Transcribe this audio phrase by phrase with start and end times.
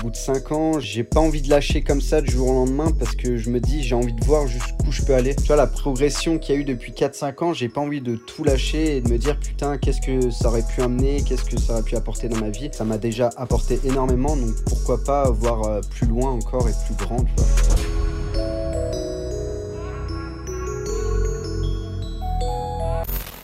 [0.00, 2.90] bout de 5 ans, j'ai pas envie de lâcher comme ça du jour au lendemain
[2.98, 5.36] parce que je me dis j'ai envie de voir jusqu'où je peux aller.
[5.36, 8.16] Tu vois la progression qu'il y a eu depuis 4-5 ans, j'ai pas envie de
[8.16, 11.60] tout lâcher et de me dire putain qu'est-ce que ça aurait pu amener, qu'est-ce que
[11.60, 12.70] ça aurait pu apporter dans ma vie.
[12.72, 16.94] Ça m'a déjà apporté énormément donc pourquoi pas voir euh, plus loin encore et plus
[16.94, 17.24] grand.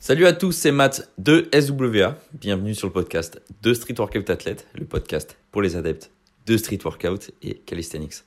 [0.00, 2.16] Salut à tous, c'est Matt de SWA.
[2.32, 6.12] Bienvenue sur le podcast de Street Workout Athlete, le podcast pour les adeptes
[6.46, 8.24] de Street Workout et Calisthenics.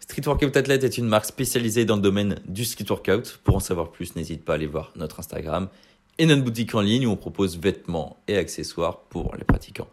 [0.00, 3.38] Street Workout Athlete est une marque spécialisée dans le domaine du street workout.
[3.44, 5.68] Pour en savoir plus, n'hésite pas à aller voir notre Instagram
[6.18, 9.88] et notre boutique en ligne où on propose vêtements et accessoires pour les pratiquants.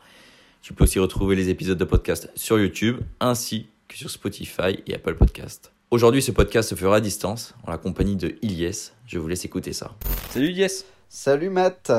[0.61, 4.95] Tu peux aussi retrouver les épisodes de podcast sur YouTube ainsi que sur Spotify et
[4.95, 5.71] Apple Podcast.
[5.91, 8.91] Aujourd'hui, ce podcast se fera à distance en la compagnie de Ilyes.
[9.05, 9.95] Je vous laisse écouter ça.
[10.31, 11.91] Salut Ilyes Salut Matt,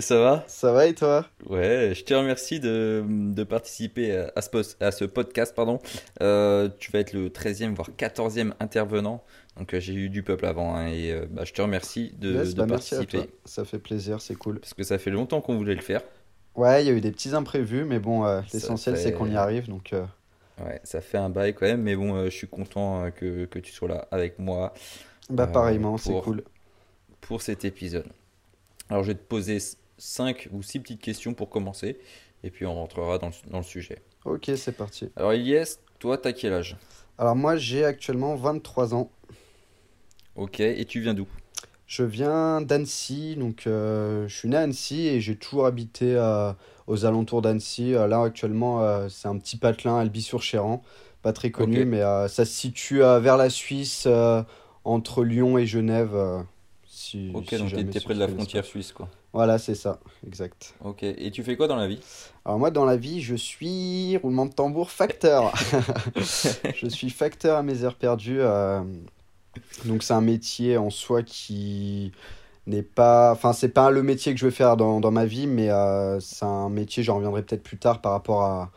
[0.00, 0.44] Ça va?
[0.46, 1.26] Ça va et toi?
[1.48, 5.54] Ouais, je te remercie de, de participer à, ce, post- à ce podcast.
[5.54, 5.78] Pardon.
[6.22, 9.22] Euh, tu vas être le 13e, voire 14e intervenant.
[9.56, 12.32] Donc euh, j'ai eu du peuple avant hein, et euh, bah, je te remercie de,
[12.34, 13.30] Yes, de bah, participer.
[13.44, 14.60] Ça fait plaisir, c'est cool.
[14.60, 16.02] Parce que ça fait longtemps qu'on voulait le faire.
[16.54, 19.30] Ouais, il y a eu des petits imprévus mais bon euh, l'essentiel fait- c'est qu'on
[19.30, 19.94] y arrive donc
[20.64, 23.72] Ouais, ça fait un bail quand même, mais bon, je suis content que, que tu
[23.72, 24.74] sois là avec moi
[25.30, 26.42] bah pareillement, c'est cool.
[27.20, 28.06] pour cet épisode.
[28.88, 29.58] Alors je vais te poser
[30.00, 31.98] 5 ou 6 petites questions pour commencer
[32.42, 33.98] et puis on rentrera dans le, dans le sujet.
[34.24, 35.10] OK, c'est parti.
[35.16, 36.76] Alors Ilyes, toi t'as quel âge?
[37.18, 39.10] Alors moi j'ai actuellement 23 ans.
[40.36, 41.28] Ok, et tu viens d'où?
[41.86, 46.52] Je viens d'Annecy, donc euh, je suis né à Annecy et j'ai toujours habité euh,
[46.86, 47.94] aux alentours d'Annecy.
[47.94, 50.82] Euh, là actuellement euh, c'est un petit patelin, Albi-sur-Chéran,
[51.20, 54.08] pas très connu, mais ça se situe vers la Suisse,
[54.84, 56.16] entre Lyon et Genève.
[56.86, 59.08] si, Ok, si donc t'es près de la frontière suisse quoi.
[59.32, 60.74] Voilà, c'est ça, exact.
[60.80, 62.00] Ok, et tu fais quoi dans la vie?
[62.44, 65.52] Alors moi dans la vie je suis roulement de tambour facteur.
[66.72, 68.40] je suis facteur à mes heures perdues.
[68.40, 68.82] euh,
[69.84, 72.12] donc c'est un métier en soi qui
[72.66, 73.32] n'est pas...
[73.32, 76.20] Enfin c'est pas le métier que je veux faire dans, dans ma vie, mais euh,
[76.20, 78.72] c'est un métier, j'en reviendrai peut-être plus tard par rapport à,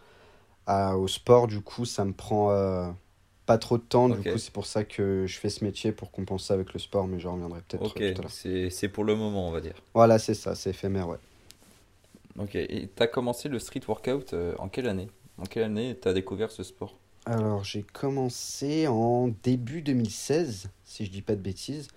[0.67, 1.47] à- au sport.
[1.47, 2.87] Du coup ça me prend euh,
[3.45, 4.09] pas trop de temps.
[4.09, 7.07] Du coup c'est pour ça que je fais ce métier pour compenser avec le sport,
[7.07, 8.31] mais j'en reviendrai peut-être Ok, tout à l'heure.
[8.31, 9.75] c'est c'est pour le moment on va dire.
[9.95, 11.17] Voilà c'est ça, c'est éphémère, ouais.
[12.37, 15.09] Ok, et t'as commencé le street workout euh, en quelle année?
[15.37, 16.95] En quelle année t'as découvert ce sport?
[17.25, 21.87] Alors, j'ai commencé en début 2016, si je dis pas de bêtises.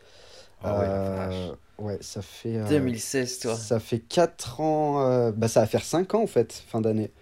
[0.62, 2.56] Ah Euh, ouais, ça fait.
[2.58, 5.00] euh, 2016 toi Ça fait 4 ans.
[5.02, 7.12] euh, bah, ça va faire 5 ans en fait, fin d'année.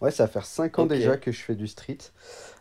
[0.00, 1.98] Ouais, ça va faire 5 ans déjà que je fais du street.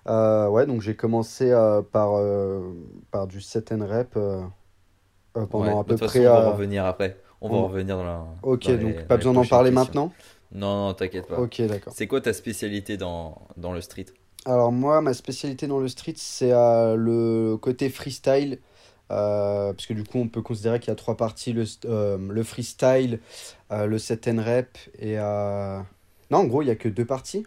[0.08, 2.74] Euh, ouais, donc j'ai commencé euh, par, euh,
[3.12, 4.18] par du set and rep
[5.50, 6.20] pendant Ouais, à de peu toute près.
[6.20, 7.18] façon, on va revenir après.
[7.42, 8.26] On va on- revenir dans la.
[8.42, 9.84] Ok, dans donc pas besoin d'en parler questions.
[9.86, 10.14] maintenant.
[10.52, 11.40] Non, non, t'inquiète pas.
[11.40, 11.94] Ok, d'accord.
[11.96, 14.06] C'est quoi ta spécialité dans, dans le street?
[14.46, 18.60] Alors moi, ma spécialité dans le street, c'est le côté freestyle.
[19.12, 22.18] Euh, parce que du coup, on peut considérer qu'il y a trois parties, le, euh,
[22.18, 23.20] le freestyle,
[23.72, 25.18] euh, le set and rep et...
[26.32, 27.46] Non, en gros, il n'y a que deux parties.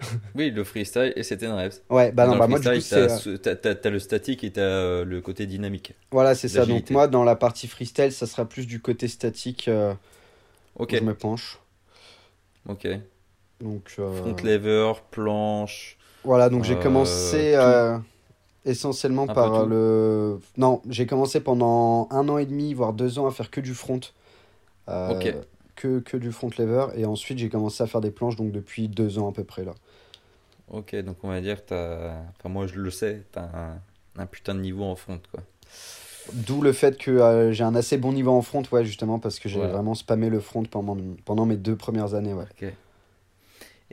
[0.34, 1.82] Oui, le freestyle et c'était un reps.
[1.90, 5.46] Ouais, bah non, bah moi, du coup, t'as le statique et t'as euh, le côté
[5.46, 5.94] dynamique.
[6.12, 6.66] Voilà, c'est ça.
[6.66, 9.94] Donc moi, dans la partie freestyle, ça sera plus du côté statique euh,
[10.76, 11.58] Ok, où je me penche.
[12.68, 12.86] ok.
[13.60, 15.98] Donc, euh, Front lever, planche.
[16.24, 17.54] Voilà, donc j'ai Euh, commencé
[18.64, 20.38] essentiellement Un par le...
[20.56, 23.74] Non, j'ai commencé pendant un an et demi, voire deux ans à faire que du
[23.74, 24.00] front.
[24.86, 25.34] Ok.
[25.76, 26.86] Que, que du front lever.
[26.96, 29.64] Et ensuite, j'ai commencé à faire des planches, donc depuis deux ans à peu près
[29.64, 29.74] là.
[30.70, 31.58] Ok, donc on va dire.
[31.70, 33.80] Enfin, moi je le sais, t'as un,
[34.16, 35.42] un putain de niveau en front, quoi.
[36.32, 39.38] D'où le fait que euh, j'ai un assez bon niveau en front, ouais, justement, parce
[39.38, 42.44] que j'ai vraiment spammé le front pendant, pendant mes deux premières années, ouais.
[42.50, 42.72] Ok.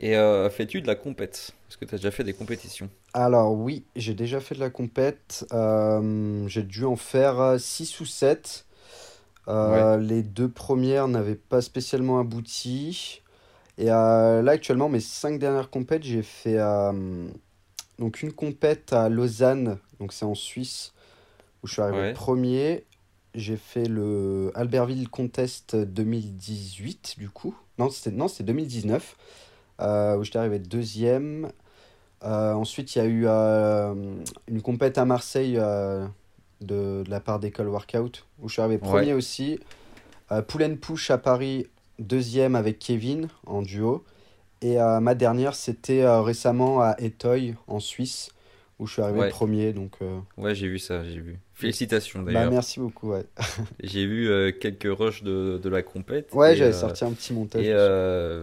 [0.00, 1.52] Et euh, fais-tu de la compète?
[1.68, 5.44] Est-ce que t'as déjà fait des compétitions Alors oui, j'ai déjà fait de la compète.
[5.52, 8.66] Euh, j'ai dû en faire 6 ou 7.
[9.48, 13.22] Les deux premières n'avaient pas spécialement abouti.
[13.78, 17.28] Et euh, là actuellement, mes 5 dernières compètes, j'ai fait euh,
[17.98, 20.92] donc une compète à Lausanne, donc c'est en Suisse,
[21.62, 22.12] où je suis arrivé Ouais.
[22.12, 22.84] premier.
[23.34, 27.54] J'ai fait le Albertville Contest 2018 du coup.
[27.78, 29.16] Non, c'était non, c'était 2019
[29.80, 31.52] euh, où j'étais arrivé deuxième.
[32.24, 33.94] Euh, ensuite, il y a eu euh,
[34.48, 36.08] une compète à Marseille de,
[36.60, 39.60] de la part d'école Workout, où je suis arrivé premier aussi.
[40.32, 41.68] Euh, Pull and Push à Paris,
[41.98, 44.04] deuxième avec Kevin en duo.
[44.60, 48.30] Et euh, ma dernière, c'était euh, récemment à Etoy en Suisse,
[48.78, 49.28] où je suis arrivé Ouais.
[49.28, 49.72] premier.
[49.72, 51.38] Donc, euh, Ouais, j'ai vu ça, j'ai vu.
[51.54, 52.50] Félicitations bah, d'ailleurs.
[52.52, 53.10] merci beaucoup.
[53.12, 53.24] Ouais,
[53.82, 56.32] j'ai vu quelques rushs de, de la compète.
[56.34, 57.64] ouais j'avais sorti un petit montage.
[57.64, 57.72] Et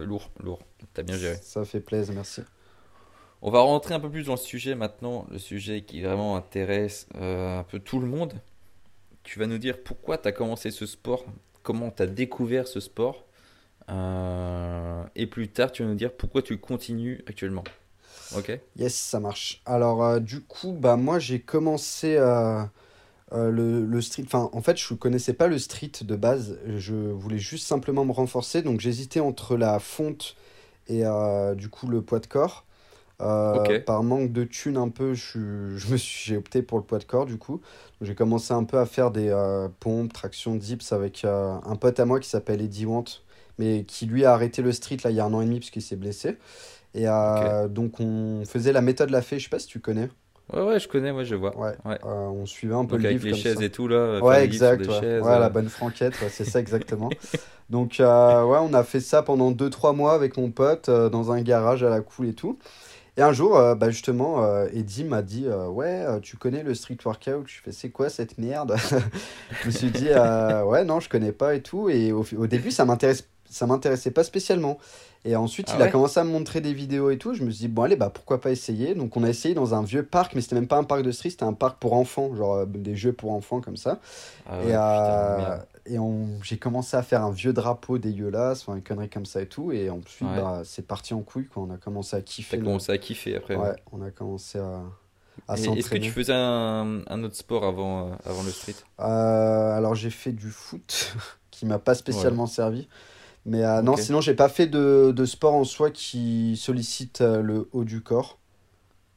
[0.06, 0.60] lourd, lourd.
[0.94, 1.36] T'as bien géré.
[1.42, 2.40] Ça fait plaisir, merci.
[3.42, 7.06] On va rentrer un peu plus dans le sujet maintenant, le sujet qui vraiment intéresse
[7.20, 8.32] un peu tout le monde.
[9.22, 11.26] Tu vas nous dire pourquoi tu as commencé ce sport,
[11.62, 13.25] comment tu as découvert ce sport,
[13.88, 17.64] euh, et plus tard tu vas nous dire pourquoi tu continues actuellement.
[18.36, 19.62] Ok Yes, ça marche.
[19.66, 22.64] Alors, euh, du coup, bah, moi, j'ai commencé euh,
[23.32, 24.24] le, le street.
[24.26, 26.58] Enfin, en fait, je ne connaissais pas le street de base.
[26.66, 28.62] Je voulais juste simplement me renforcer.
[28.62, 30.36] Donc, j'hésitais entre la fonte
[30.88, 31.02] et
[31.56, 32.64] du coup le poids de corps.
[33.18, 36.98] Par manque de thunes un peu, je, je me suis, j'ai opté pour le poids
[36.98, 37.60] de corps du coup.
[38.00, 39.32] J'ai commencé un peu à faire des
[39.80, 43.04] pompes, tractions, dips avec un pote à moi qui s'appelle Eddie Want,
[43.58, 45.58] mais qui lui a arrêté le street là il y a un an et demi
[45.60, 46.36] parce qu'il s'est blessé.
[46.94, 50.08] Et euh, donc on faisait la méthode la fée, je sais pas si tu connais.
[50.52, 51.56] Ouais, ouais, je connais, ouais, je vois.
[51.58, 51.74] Ouais.
[51.84, 51.98] Ouais.
[52.04, 53.64] Euh, on suivait un peu Donc le avec livre les comme chaises ça.
[53.64, 54.86] et tout là, Ouais, exact.
[54.86, 57.10] Ouais, Ouais, euh, la bonne franquette, c'est ça exactement.
[57.68, 61.32] Donc, euh, ouais, on a fait ça pendant 2-3 mois avec mon pote euh, dans
[61.32, 62.58] un garage à la cool et tout.
[63.16, 67.60] Et un jour, bah, justement, Eddie m'a dit Ouais, tu connais le street workout Je
[67.62, 68.76] fais C'est quoi cette merde
[69.62, 71.88] Je me suis dit Ouais, non, je connais pas et tout.
[71.88, 73.26] Et au, au début, ça m'intéresse.
[73.50, 74.78] Ça m'intéressait pas spécialement.
[75.24, 77.34] Et ensuite, Ah il a commencé à me montrer des vidéos et tout.
[77.34, 78.94] Je me suis dit, bon, allez, bah pourquoi pas essayer?
[78.94, 81.10] Donc, on a essayé dans un vieux parc, mais c'était même pas un parc de
[81.10, 84.00] street, c'était un parc pour enfants, genre euh, des jeux pour enfants comme ça.
[84.46, 85.66] Ah Et, ouais, euh, putain, merde.
[85.86, 89.42] et on, j'ai commencé à faire un vieux drapeau dégueulasse, enfin, une connerie comme ça
[89.42, 89.72] et tout.
[89.72, 90.36] Et ensuite, Ouais.
[90.36, 91.62] bah, c'est parti en couille, quoi.
[91.64, 92.56] On a commencé à kiffer.
[92.56, 93.56] T'as le- commencé à kiffer après.
[93.56, 94.82] Ouais, on a commencé à,
[95.54, 98.74] Est-ce que tu faisais un, un autre sport avant, euh, avant le street?
[98.98, 101.14] Alors, j'ai fait du foot,
[101.50, 102.88] qui m'a pas spécialement servi.
[103.46, 107.40] Mais euh, non, sinon, j'ai pas fait de, de sport en soi qui sollicite euh,
[107.42, 108.38] le haut du corps.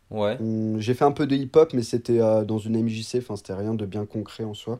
[0.09, 0.39] Ouais.
[0.79, 3.73] J'ai fait un peu de hip-hop, mais c'était euh, dans une MJC, enfin, c'était rien
[3.73, 4.79] de bien concret en soi.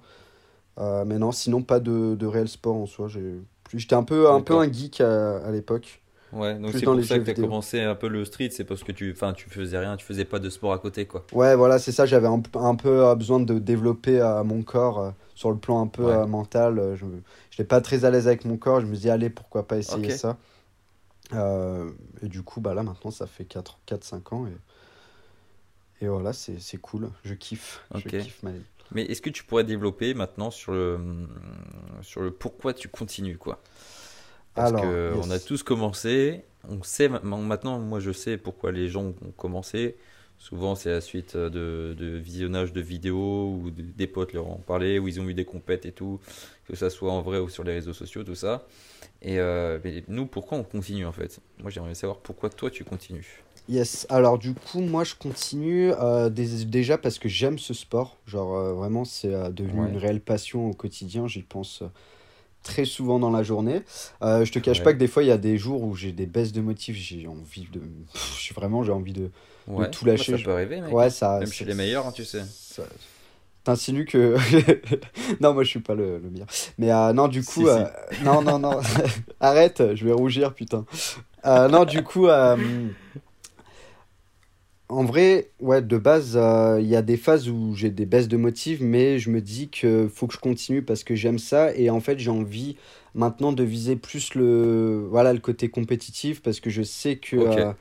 [0.80, 3.08] Euh, mais non, sinon, pas de, de réel sport en soi.
[3.10, 3.42] J'ai-
[3.76, 6.02] J'étais un peu, un peu un geek à, à l'époque.
[6.32, 7.46] Ouais, donc c'est pour ça que tu as vidéo.
[7.48, 10.26] commencé un peu le street, c'est parce que tu, enfin, tu faisais rien, tu faisais
[10.26, 11.26] pas de sport à côté, quoi.
[11.34, 12.06] Ouais, voilà, c'est ça.
[12.06, 15.82] J'avais un, un peu euh, besoin de développer euh, mon corps euh, sur le plan
[15.82, 16.14] un peu Ouais.
[16.14, 16.96] euh, mental.
[16.96, 18.82] Je n'étais pas très à l'aise avec mon corps.
[18.82, 20.38] Je me dis, allez, pourquoi pas essayer ça.
[21.34, 21.90] Euh,
[22.24, 24.48] et du coup, bah là, maintenant, ça fait 4-5 ans.
[26.02, 27.10] Et, et voilà, c'est c'est cool.
[27.24, 27.82] Je kiffe.
[27.96, 28.62] Je kiffe ma vie.
[28.92, 31.00] Mais est-ce que tu pourrais développer maintenant sur le,
[32.02, 33.60] sur le pourquoi tu continues, quoi?
[34.56, 35.24] Parce Alors, que yes.
[35.24, 39.32] on a tous commencé, on sait ma- maintenant, moi je sais pourquoi les gens ont
[39.38, 39.98] commencé.
[40.38, 44.58] Souvent, c'est la suite de, de visionnage de vidéos ou de- des potes leur ont
[44.60, 46.20] parlé, où ils ont eu des compètes et tout,
[46.68, 48.66] que ça soit en vrai ou sur les réseaux sociaux, tout ça.
[49.22, 51.40] Et euh, mais nous, pourquoi on continue en fait?
[51.60, 53.44] Moi, j'aimerais savoir pourquoi toi tu continues.
[53.68, 58.18] Yes, alors du coup, moi je continue euh, déjà parce que j'aime ce sport.
[58.26, 59.90] Genre euh, vraiment, c'est euh, devenu Ouais.
[59.90, 61.28] une réelle passion au quotidien.
[61.28, 61.88] J'y pense euh,
[62.64, 63.82] très souvent dans la journée.
[64.22, 64.84] Euh, je te cache Ouais.
[64.84, 66.96] pas que des fois, il y a des jours où j'ai des baisses de motifs.
[66.96, 67.80] J'ai envie de.
[67.80, 69.32] Pff, je vraiment, j'ai envie de.
[69.68, 70.92] Ouais, tout lâcher, ça peut arriver, mec.
[70.94, 71.40] Ouais, ça.
[71.40, 72.42] Même chez les meilleurs, hein, tu sais.
[72.50, 72.84] ça-
[73.64, 74.36] T'insinues que.
[75.42, 76.48] non, moi je suis pas le, le meilleur.
[76.78, 77.68] Mais euh, non, du coup.
[77.68, 77.80] Si, si.
[77.80, 77.86] euh,
[78.24, 78.80] non, non, non.
[79.40, 80.86] Arrête, je vais rougir, putain.
[81.46, 82.28] Euh, non, du coup.
[84.90, 88.28] En vrai, ouais, de base, euh, il y a des phases où j'ai des baisses
[88.28, 91.76] de motifs, mais je me dis que faut que je continue parce que j'aime ça
[91.76, 92.76] et en fait j'ai envie
[93.14, 97.74] maintenant de viser plus le, voilà, le côté compétitif parce que je sais que, euh,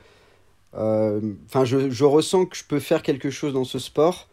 [0.75, 4.29] euh, enfin, je, je ressens que je peux faire quelque chose dans ce sport.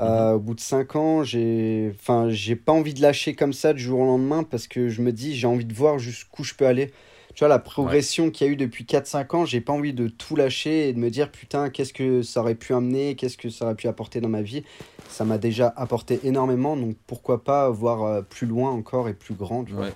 [0.00, 3.72] Euh, Au bout de 5 ans, j'ai, enfin, j'ai pas envie de lâcher comme ça
[3.74, 6.54] du jour au lendemain parce que je me dis j'ai envie de voir jusqu'où je
[6.54, 6.92] peux aller.
[7.36, 10.08] Tu vois, la progression qu'il y a eu depuis 4-5 ans, j'ai pas envie de
[10.08, 13.50] tout lâcher et de me dire putain, qu'est-ce que ça aurait pu amener, qu'est-ce que
[13.50, 14.64] ça aurait pu apporter dans ma vie.
[15.10, 19.34] Ça m'a déjà apporté énormément, donc pourquoi pas voir euh, plus loin encore et plus
[19.34, 19.88] grand, tu vois.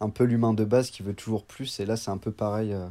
[0.00, 2.72] Un peu l'humain de base qui veut toujours plus, et là c'est un peu pareil
[2.72, 2.86] euh,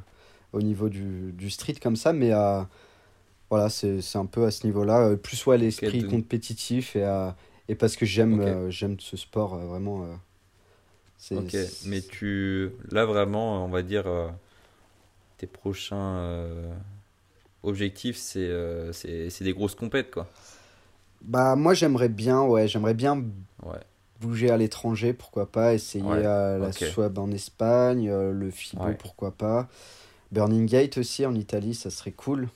[0.54, 2.62] au niveau du, du street comme ça, mais euh,
[3.50, 5.08] voilà, c'est c'est un peu à ce niveau-là.
[5.08, 7.30] euh, plus ouais, l'esprit compétitif et,
[7.68, 10.06] et parce que j'aime ce sport vraiment.
[11.36, 12.72] Ok, mais tu.
[12.92, 14.08] Là, vraiment, on va dire.
[14.08, 14.30] euh,
[15.38, 16.72] tes prochains euh,
[17.64, 18.92] objectifs, c'est euh,
[19.42, 20.30] des grosses compètes, quoi.
[21.22, 23.24] Bah, moi j'aimerais bien, ouais, j'aimerais bien
[23.64, 23.86] Ouais.
[24.20, 26.84] bouger à l'étranger, pourquoi pas, essayer Ouais, euh, la ok.
[26.94, 28.98] Swab en Espagne, le FIBO, Ouais.
[28.98, 29.68] pourquoi pas.
[30.32, 32.50] Burning Gate aussi en Italie, ça serait cool.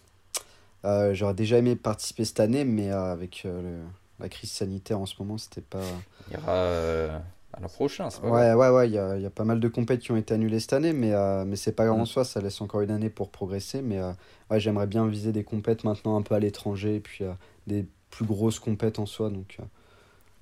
[1.13, 3.81] J'aurais déjà aimé participer cette année, mais avec le-
[4.19, 6.03] la crise sanitaire en ce moment, c'était pas.
[6.27, 7.21] Il y aura
[7.57, 8.31] à la prochaine, c'est pas.
[8.31, 10.33] Ouais, ouais, ouais, il y a, y a pas mal de compètes qui ont été
[10.33, 12.05] annulées cette année, mais, euh, mais c'est pas grave en Mm.
[12.05, 13.81] soi, ça laisse encore une année pour progresser.
[13.81, 14.11] Mais euh,
[14.49, 17.33] ouais, j'aimerais bien viser des compètes maintenant un peu à l'étranger, et puis euh,
[17.67, 19.29] des plus grosses compètes en soi.
[19.29, 19.57] Donc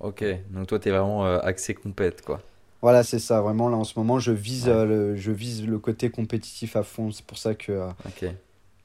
[0.00, 2.40] Ok, donc toi, t'es vraiment euh, axé compète, quoi.
[2.82, 4.74] voilà, c'est ça, vraiment là en ce moment, je vise, Ouais.
[4.84, 7.10] le, je vise le côté compétitif à fond.
[7.10, 8.24] C'est pour ça que, Ok.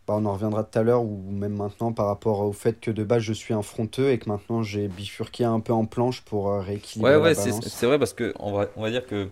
[0.09, 2.89] Bah, on en reviendra tout à l'heure, ou même maintenant par rapport au fait que
[2.89, 6.21] de base je suis un fronteux et que maintenant j'ai bifurqué un peu en planche
[6.21, 9.05] pour euh, rééquilibrer Ouais, la ouais, c'est vrai parce que on va, on va dire
[9.05, 9.29] que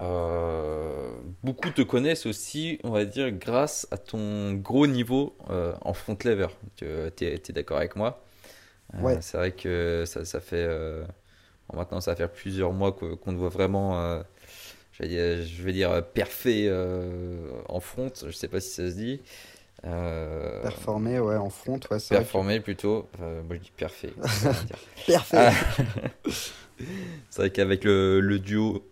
[0.00, 1.10] euh,
[1.42, 6.16] beaucoup te connaissent aussi, on va dire, grâce à ton gros niveau euh, en front
[6.24, 6.46] lever.
[6.76, 8.22] Tu es, d'accord avec moi?
[8.94, 10.68] Euh, Ouais, c'est vrai que ça, ça fait
[11.68, 14.22] bon, maintenant ça va faire plusieurs mois qu'on te voit vraiment,
[14.92, 16.70] je vais dire, parfait
[17.68, 18.12] en front.
[18.24, 19.20] Je sais pas si ça se dit.
[19.84, 22.18] Euh, performer, ouais, en front, ouais, c'est que.
[22.18, 23.08] performer plutôt.
[23.20, 24.14] Euh, moi je dis parfait.
[25.06, 25.38] Parfait!
[25.38, 25.52] Ah,
[27.30, 28.88] c'est vrai qu'avec le, le duo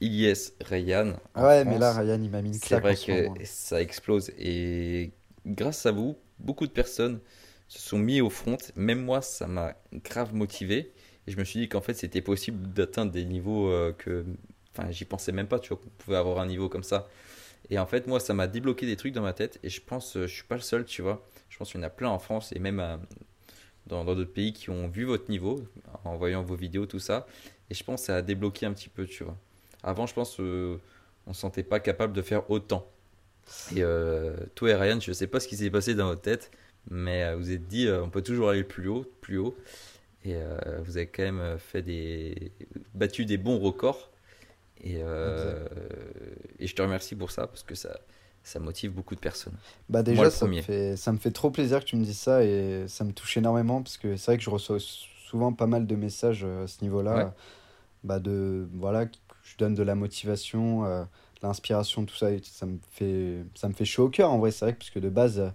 [0.00, 3.12] Ilyes-Ryan en Ouais, mais là, Ryan, il m'a mis une c'est claque en vrai que
[3.12, 3.34] moment.
[3.44, 4.30] ça explose.
[4.38, 5.12] Et
[5.46, 7.20] grâce à vous, beaucoup de personnes
[7.68, 8.56] se sont mis au front.
[8.76, 10.92] Même moi, ça m'a grave motivé.
[11.26, 14.24] Et je me suis dit qu'en fait, c'était possible d'atteindre des niveaux euh, que.
[14.76, 17.08] Enfin, j'y pensais même pas, tu vois, qu'on pouvait avoir un niveau comme ça.
[17.70, 19.58] Et en fait, moi, ça m'a débloqué des trucs dans ma tête.
[19.62, 21.24] Et je pense, euh, je suis pas le seul, tu vois.
[21.48, 22.96] Je pense qu'il y en a plein en France et même euh,
[23.86, 25.62] dans d'autres pays qui ont vu votre niveau
[26.04, 27.26] en voyant vos vidéos, tout ça.
[27.70, 29.36] Et je pense que ça a débloqué un petit peu, tu vois.
[29.82, 30.78] Avant, je pense euh,
[31.26, 32.86] on se sentait pas capable de faire autant.
[33.74, 36.50] Et euh, toi et Ryan, je sais pas ce qui s'est passé dans votre tête,
[36.90, 39.56] mais vous êtes dit on peut toujours aller plus haut, plus haut.
[40.24, 40.36] Et
[40.84, 42.52] vous avez quand même fait des
[42.94, 44.09] battu des bons records.
[44.82, 45.66] Et, euh,
[46.58, 48.00] et je te remercie pour ça parce que ça,
[48.42, 49.58] ça motive beaucoup de personnes.
[49.88, 52.04] Bah Moi, déjà, le ça me fait, ça me fait trop plaisir que tu me
[52.04, 55.52] dises ça et ça me touche énormément parce que c'est vrai que je reçois souvent
[55.52, 57.34] pas mal de messages euh, à ce Ouais, niveau-là,
[58.04, 59.06] bah de, voilà,
[59.44, 61.08] je donne de la motivation, euh, de
[61.48, 64.50] l'inspiration, tout ça, et ça me fait, ça me fait chaud au cœur en vrai,
[64.52, 65.50] c'est vrai que parce que de base, euh,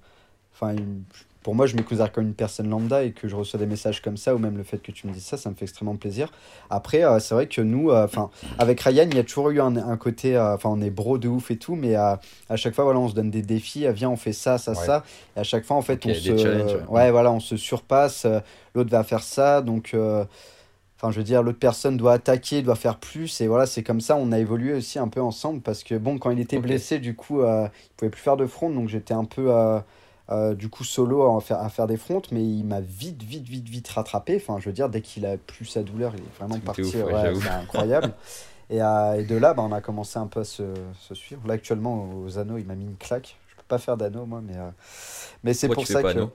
[0.54, 1.04] enfin, une-
[1.46, 4.02] pour moi, je me considère comme une personne lambda et que je reçois des messages
[4.02, 5.96] comme ça ou même le fait que tu me dises ça, ça me fait extrêmement
[5.96, 6.32] plaisir.
[6.72, 9.62] Après, euh, c'est vrai que nous, euh, enfin, avec Ryan, il y a toujours eu
[9.62, 12.20] un, un côté, euh, enfin, on est bro de ouf et tout, mais à
[12.56, 14.86] chaque fois, voilà, on se donne des défis, ah, viens, on fait ça, ça, ouais.
[14.88, 15.04] ça.
[15.38, 16.80] Et à chaque fois, en fait, on se, ouais.
[16.90, 18.26] ouais, voilà, on se surpasse.
[18.74, 19.96] L'autre va faire ça, donc,
[20.98, 23.40] enfin, je veux dire, l'autre personne doit attaquer, doit faire plus.
[23.42, 26.18] Et voilà, c'est comme ça, on a évolué aussi un peu ensemble parce que bon,
[26.18, 29.14] quand il était blessé, du coup, euh, il pouvait plus faire de front, donc j'étais
[29.14, 29.80] un peu, euh,
[30.32, 33.48] euh, du coup, solo à faire, à faire des fronts, mais il m'a vite, vite,
[33.48, 34.38] vite, vite rattrapé.
[34.38, 36.82] Enfin, je veux dire, dès qu'il a plus sa douleur, il est vraiment parti.
[36.82, 38.14] ouais, c'est incroyable.
[38.72, 40.64] Et, euh, et de là, bah, on a commencé un peu à se,
[41.00, 41.42] se suivre.
[41.48, 43.38] Là, actuellement, aux anneaux, il m'a mis une claque.
[43.50, 44.70] Je peux pas faire d'anneaux, moi, mais, euh,
[45.44, 46.28] mais c'est pour ça que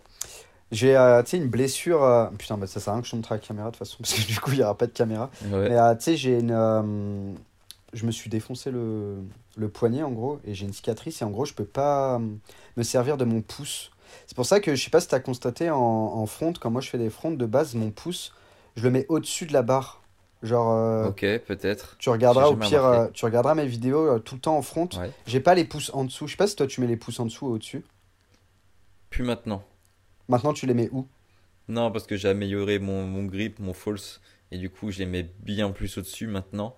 [0.71, 0.95] j'ai
[1.25, 2.31] tu sais, une blessure.
[2.39, 4.15] Putain, bah, ça sert à rien que je montre la caméra de toute façon, parce
[4.15, 5.31] que du coup, il n'y aura pas de caméra.
[5.51, 5.69] Ouais.
[5.69, 7.35] Mais tu sais, j'ai une.
[7.93, 9.17] Je me suis défoncé le,
[9.57, 12.21] le poignet, en gros, et j'ai une cicatrice, et en gros, je peux pas
[12.81, 13.91] me servir de mon pouce.
[14.27, 16.71] C'est pour ça que je sais pas si tu as constaté en, en front, quand
[16.71, 18.33] moi je fais des fronts, de base, mon pouce,
[18.77, 20.03] je le mets au-dessus de la barre.
[20.43, 21.97] Genre, euh, Ok, peut-être.
[21.99, 24.89] tu regarderas au pire, euh, tu regarderas mes vidéos euh, tout le temps en front.
[24.99, 25.11] Ouais.
[25.27, 26.27] J'ai pas les pouces en dessous.
[26.27, 27.85] Je sais pas si toi tu mets les pouces en dessous ou au-dessus.
[29.11, 29.63] Puis maintenant.
[30.29, 31.07] Maintenant, tu les mets où?
[31.69, 35.07] Non, parce que j'ai amélioré mon, mon grip, mon false, et du coup, je les
[35.07, 36.77] mets bien plus au-dessus maintenant.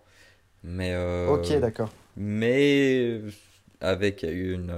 [0.65, 0.97] Mais,
[1.29, 1.91] Ok, d'accord.
[2.17, 3.21] mais
[3.81, 4.73] avec une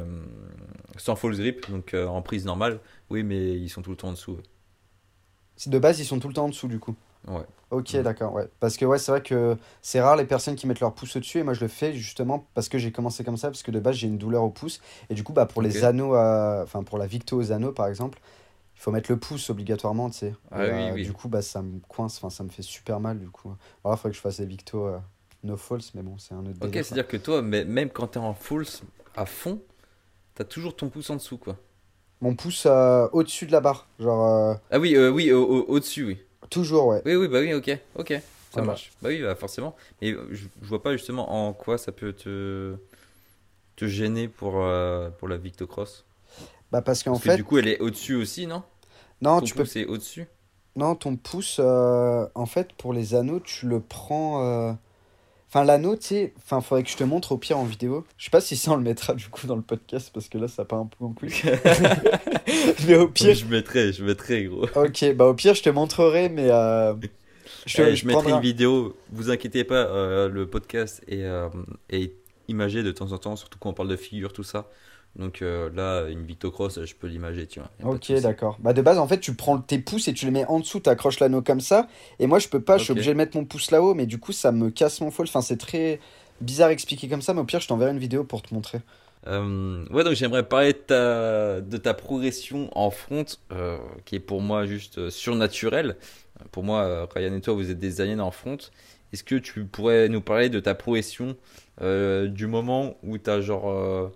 [0.97, 4.09] sans false grip, donc euh, en prise normale, oui, mais ils sont tout le temps
[4.09, 4.39] en dessous.
[5.67, 6.95] De base, ils sont tout le temps en dessous, du coup.
[7.29, 7.45] Ouais.
[7.71, 8.49] Ok, d'accord, ouais.
[8.61, 11.39] Parce que ouais, c'est vrai que c'est rare les personnes qui mettent leur pouce au-dessus,
[11.39, 13.81] et moi je le fais justement parce que j'ai commencé comme ça, parce que de
[13.81, 16.85] base j'ai une douleur au pouce, et du coup, bah, pour les anneaux, à- enfin
[16.85, 18.21] pour la Victo aux anneaux par exemple,
[18.77, 20.35] il faut mettre le pouce obligatoirement, tu sais.
[20.53, 21.03] Ah oui, euh, oui.
[21.05, 23.49] Du coup, bah, ça me coince, enfin ça me fait super mal, du coup.
[23.85, 24.99] Alors, il faudrait que je fasse des Victo euh,
[25.43, 28.19] no false, mais bon, c'est un autre Ok, c'est-à-dire que toi, mais même quand t'es
[28.19, 28.83] en false
[29.17, 29.61] à fond,
[30.35, 31.59] t'as toujours ton pouce en dessous, quoi.
[32.21, 35.65] Mon pouce euh, au-dessus de la barre, genre, euh, Ah oui, euh, oui, au- au-
[35.69, 36.19] au-dessus, oui.
[36.51, 37.05] toujours, ouais.
[37.05, 38.15] Oui, oui, bah oui, ok, ok,
[38.51, 38.63] ça Voilà.
[38.63, 38.93] marche.
[39.03, 39.77] Bah oui, bah forcément.
[40.01, 42.77] Mais je, je vois pas justement en quoi ça peut te,
[43.77, 46.05] te gêner pour, euh, pour la Victocross.
[46.73, 48.63] Bah, parce qu'en Parce que fait, du coup, elle est au-dessus aussi, non?
[49.21, 50.27] non, Ton tu peux pouce est au-dessus?
[50.77, 54.43] Non, ton pouce, euh, en fait, pour les anneaux, tu le prends.
[54.45, 54.73] euh,
[55.57, 58.05] Enfin, l'anneau, tu sais, enfin, faudrait que je te montre au pire en vidéo.
[58.19, 60.37] Je sais pas si ça on le mettra du coup dans le podcast parce que
[60.37, 61.31] là, ça part un peu en couille.
[62.89, 64.67] Mais au pire, je mettrai, je mettrai, gros.
[64.75, 66.95] ok, bah au pire, je te montrerai, mais euh,
[67.67, 70.47] je, te- Eh, je je mettrai prendrai une un- vidéo, vous inquiétez pas, euh, le
[70.49, 71.49] podcast est, euh,
[71.89, 72.13] est
[72.49, 74.69] imagé de temps en temps, surtout quand on parle de figures, tout ça.
[75.17, 77.95] Donc euh, là, une Victocross, je peux l'imager, tu vois.
[77.95, 78.57] Ok, d'accord.
[78.61, 80.81] Bah de base, en fait, tu prends tes pouces et tu les mets en dessous,
[80.81, 81.87] t'accroches l'anneau comme ça.
[82.19, 84.19] Et moi, je peux pas, je suis obligé de mettre mon pouce là-haut, mais du
[84.19, 85.27] coup, ça me casse mon fall.
[85.29, 86.01] Enfin, c'est très
[86.41, 88.81] bizarre expliqué comme ça, mais au pire, je t'enverrai une vidéo pour te montrer.
[89.27, 94.21] Euh, ouais, donc j'aimerais parler de ta, de ta progression en front, euh, qui est
[94.21, 95.97] pour moi juste euh, surnaturelle.
[96.51, 98.59] Pour moi, Ryan et toi, vous êtes des aliens en front.
[99.13, 101.37] Est-ce que tu pourrais nous parler de ta progression
[101.81, 104.11] du moment où tu as genre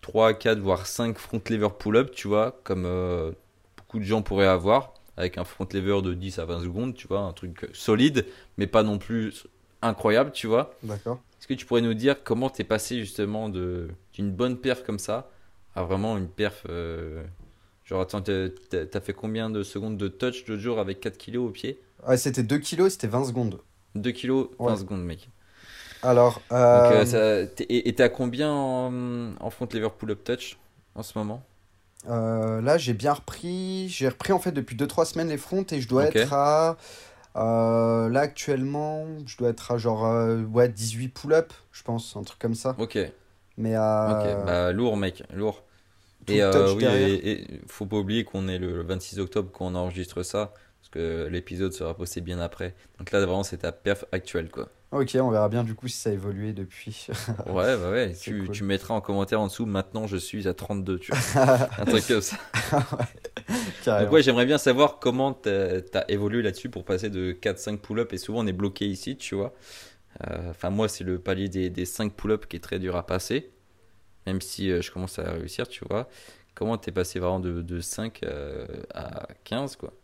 [0.00, 3.32] 3, 4, voire 5 front lever pull-up, tu vois, comme euh,
[3.76, 7.06] beaucoup de gens pourraient avoir, avec un front lever de 10 à 20 secondes, tu
[7.08, 8.26] vois, un truc solide,
[8.56, 9.46] mais pas non plus
[9.82, 10.74] incroyable, tu vois.
[10.82, 11.20] D'accord.
[11.38, 15.30] Est-ce que tu pourrais nous dire comment t'es passé justement d'une bonne perf comme ça
[15.74, 17.22] à vraiment une perf euh,
[17.84, 18.48] Genre, attends, t'as
[18.86, 21.80] t'as fait combien de secondes de touch le jour avec 4 kilos au pied?
[22.06, 23.60] Ouais, c'était 2 kilos, c'était 20 secondes.
[23.94, 24.76] 2 kilos, 20 Ouais.
[24.76, 25.28] secondes, mec.
[26.02, 30.22] Alors, Donc, euh, euh, ça- t'es- et t'es à combien en, en front lever pull-up
[30.24, 30.58] touch
[30.94, 31.44] en ce moment?
[32.08, 33.88] Euh, là, j'ai bien repris.
[33.88, 36.76] J'ai repris en fait depuis 2-3 semaines les fronts et je dois être à.
[37.36, 40.02] là, actuellement, je dois être à genre
[40.52, 42.76] ouais, 18 pull-up, je pense, un truc comme ça.
[42.76, 42.96] Ok,
[43.56, 43.82] Mais à.
[44.10, 45.64] ok, bah lourd, mec, lourd.
[46.28, 46.42] Et,
[46.76, 50.54] oui, et, et faut pas oublier qu'on est le 26 octobre quand on enregistre ça,
[50.80, 52.74] parce que l'épisode sera posté bien après.
[52.98, 54.70] Donc là, vraiment, c'est ta perf actuelle, quoi.
[54.92, 57.06] Ok, on verra bien du coup si ça a évolué depuis.
[57.46, 58.50] Ouais, bah ouais, tu, cool.
[58.50, 61.22] tu mettras en commentaire en dessous, maintenant je suis à 32, tu vois.
[61.78, 62.36] Un truc comme ça.
[63.98, 64.10] Donc Carrément.
[64.10, 68.18] ouais, j'aimerais bien savoir comment t'as as évolué là-dessus pour passer de 4-5 pull-up et
[68.18, 69.54] souvent on est bloqué ici, tu vois.
[70.28, 73.06] Euh, Enfin moi c'est le palier des, des 5 pull-up qui est très dur à
[73.06, 73.52] passer,
[74.26, 76.08] même si euh, je commence à réussir, tu vois.
[76.54, 79.94] Comment t'es passé vraiment de, de 5 euh, à 15 quoi?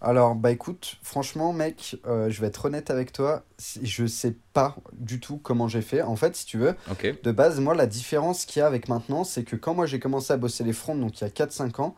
[0.00, 3.42] Alors, bah écoute, franchement, mec, euh, je vais être honnête avec toi.
[3.82, 6.02] Je sais pas du tout comment j'ai fait.
[6.02, 8.88] En fait, si tu veux, Ok, de base, moi, la différence qu'il y a avec
[8.88, 11.30] maintenant, c'est que quand moi j'ai commencé à bosser les fronts, donc il y a
[11.30, 11.96] 4-5 ans,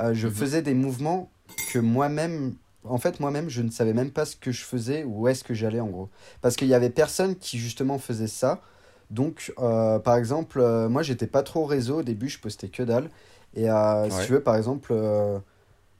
[0.00, 0.34] euh, je Mhm.
[0.34, 1.30] faisais des mouvements
[1.72, 2.54] que moi-même.
[2.84, 5.44] En fait, moi-même, je ne savais même pas ce que je faisais ou où est-ce
[5.44, 6.08] que j'allais en gros.
[6.40, 8.62] Parce qu'il y avait personne qui justement faisait ça.
[9.10, 13.10] Donc, euh, par exemple, moi, j'étais pas trop réseau au début, je postais que dalle.
[13.54, 13.66] Et
[14.10, 14.94] si tu veux, par exemple,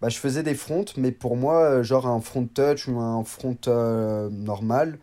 [0.02, 3.22] bah, je faisais des fronts, mais pour moi, euh, genre un front touch ou un
[3.22, 4.98] front euh, normal,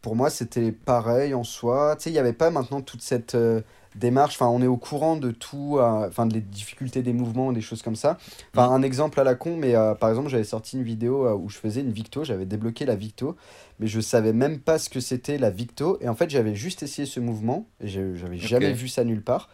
[0.00, 1.96] pour moi, c'était pareil en soi.
[1.96, 3.62] Tu sais, il n'y avait pas maintenant toute cette euh,
[3.96, 4.36] démarche.
[4.36, 7.82] Enfin, on est au courant de tout, euh, enfin, des difficultés des mouvements, des choses
[7.82, 8.16] comme ça.
[8.54, 11.58] Enfin, un exemple à la con, mais par exemple, j'avais sorti une vidéo où je
[11.58, 13.34] faisais une Victo, j'avais débloqué la Victo,
[13.80, 15.98] mais je savais même pas ce que c'était la Victo.
[16.00, 19.48] Et en fait, j'avais juste essayé ce mouvement, et j'avais jamais vu ça nulle part.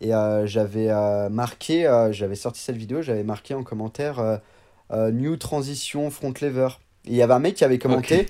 [0.00, 4.40] Et euh, j'avais euh, marqué, euh, j'avais sorti cette vidéo, j'avais marqué en commentaire
[4.92, 6.68] New Transition Front Lever.
[7.06, 8.26] Et il y avait un mec qui avait commenté,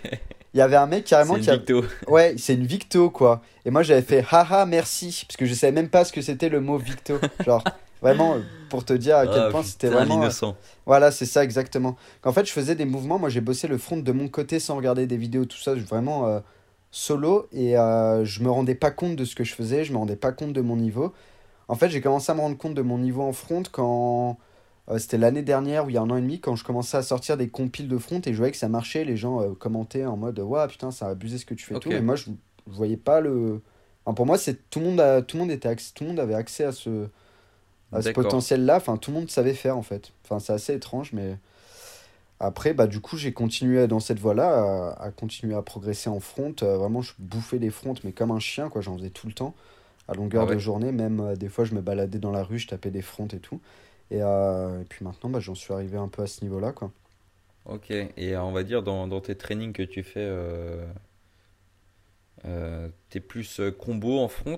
[0.54, 1.54] il y avait un mec carrément c'est qui a...
[1.54, 1.84] une victo.
[2.08, 3.42] Ouais, c'est une Victo, quoi.
[3.64, 5.24] Et moi, j'avais fait haha, merci.
[5.26, 7.18] Parce que je savais même pas ce que c'était le mot Victo.
[7.44, 7.64] Genre,
[8.00, 8.36] vraiment,
[8.68, 10.18] pour te dire à quel Ah, point c'était vraiment.
[10.18, 10.56] l'innocent.
[10.84, 11.96] Voilà, c'est ça, exactement.
[12.20, 13.18] Qu'en fait, je faisais des mouvements.
[13.18, 16.26] Moi, j'ai bossé le front de mon côté sans regarder des vidéos, tout ça, vraiment
[16.28, 16.40] euh,
[16.90, 17.48] solo.
[17.52, 19.84] Et euh, je me rendais pas compte de ce que je faisais.
[19.84, 21.12] Je me rendais pas compte de mon niveau.
[21.68, 24.38] En fait, j'ai commencé à me rendre compte de mon niveau en front quand.
[24.90, 26.96] euh, c'était l'année dernière ou il y a un an et demi quand je commençais
[26.96, 29.04] à sortir des compiles de front et je voyais que ça marchait.
[29.04, 31.78] Les gens euh, commentaient en mode Waouh, putain, ça a abusé ce que tu fais.
[31.78, 31.96] Tout.
[31.96, 32.26] Et moi, je,
[32.68, 33.62] je voyais pas le.
[34.04, 36.20] Enfin, pour moi, c'est tout le monde a, tout le monde était tout le monde
[36.20, 37.08] avait accès à ce
[37.92, 38.76] à ce potentiel-là.
[38.76, 40.12] Enfin, tout le monde savait faire en fait.
[40.24, 41.38] Enfin, c'est assez étrange, mais
[42.40, 46.20] après, bah du coup, j'ai continué dans cette voie-là, à, à continuer à progresser en
[46.20, 46.54] front.
[46.62, 48.82] Euh, vraiment, je bouffais les fronts, mais comme un chien, quoi.
[48.82, 49.54] J'en faisais tout le temps,
[50.08, 50.56] à longueur Ah ouais.
[50.56, 50.92] de journée.
[50.92, 53.40] Même euh, des fois, je me baladais dans la rue, je tapais des fronts et
[53.40, 53.60] tout.
[54.10, 56.92] Et, euh, et puis maintenant, bah, j'en suis arrivé un peu à ce niveau-là, quoi.
[57.64, 60.86] Ok, et euh, on va dire dans, dans tes trainings que tu fais, euh,
[63.10, 64.56] t'es plus combo en front?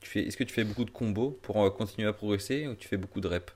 [0.00, 2.88] Tu fais, est-ce que tu fais beaucoup de combos pour continuer à progresser ou tu
[2.88, 3.52] fais beaucoup de reps?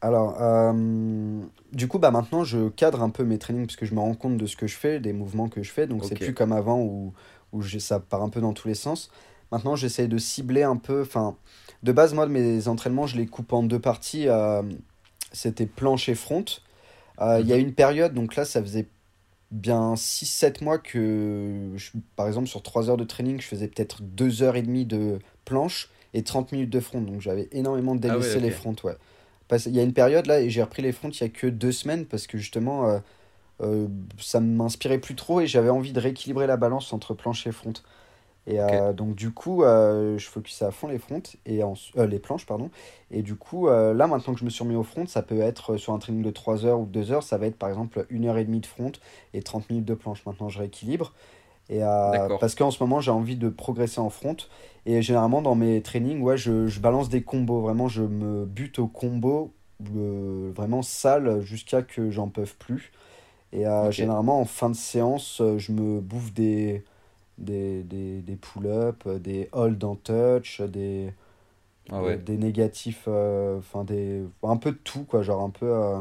[0.00, 1.42] Alors, euh,
[1.72, 4.14] du coup, bah maintenant, je cadre un peu mes trainings parce que je me rends
[4.14, 5.86] compte de ce que je fais, des mouvements que je fais.
[5.86, 7.12] Donc, c'est plus comme avant où,
[7.52, 9.10] où j'ai- ça part un peu dans tous les sens.
[9.52, 11.02] Maintenant, j'essaye de cibler un peu.
[11.02, 11.36] Enfin,
[11.82, 14.28] de base, moi, mes entraînements, je les coupe en deux parties.
[14.28, 14.62] euh,
[15.32, 16.44] c'était planche et front.
[17.20, 18.88] Euh, Il y a une période, donc là, ça faisait
[19.50, 24.02] bien 6-7 mois que, je- par exemple, sur 3 heures de training, je faisais peut-être
[24.02, 27.00] 2 heures et demie de planche et 30 minutes de front.
[27.02, 28.96] Donc, j'avais énormément Ah délaissé les fronts, ouais.
[29.48, 31.28] Parce- Il y a une période là, et j'ai repris les fronts il y a
[31.28, 32.98] que deux semaines parce que justement, euh,
[33.62, 37.46] euh, ça ne m'inspirait plus trop et j'avais envie de rééquilibrer la balance entre planche
[37.46, 37.72] et front.
[38.46, 42.06] Et euh, donc du coup, euh, je focusais à fond les fronts et en, euh,
[42.06, 42.70] les planches, pardon.
[43.10, 45.76] Et du coup, là maintenant que je me suis remis au front, ça peut être
[45.76, 48.24] sur un training de 3 heures ou 2 heures, ça va être par exemple 1
[48.24, 48.92] heure et demie de front
[49.32, 50.24] et 30 minutes de planche.
[50.26, 51.12] Maintenant, je rééquilibre.
[51.70, 51.80] Et,
[52.40, 54.36] parce qu'en ce moment, j'ai envie de progresser en front.
[54.84, 57.60] Et généralement, dans mes trainings, ouais, je, je balance des combos.
[57.60, 59.54] Vraiment, je me bute au combo
[59.96, 62.92] euh, vraiment sale jusqu'à que j'en peux plus.
[63.52, 66.82] Et généralement, en fin de séance, je me bouffe des,
[67.38, 71.12] des, des, des pull-ups, des hold en touch, des,
[71.90, 75.22] Ah ouais, des, des négatifs, euh, enfin des, un peu de tout, quoi.
[75.22, 75.66] Genre un peu.
[75.66, 76.00] euh,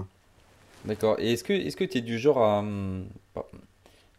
[0.85, 1.19] d'accord.
[1.19, 2.59] Et est-ce que est-ce que tu es du genre à...
[2.59, 3.07] hum,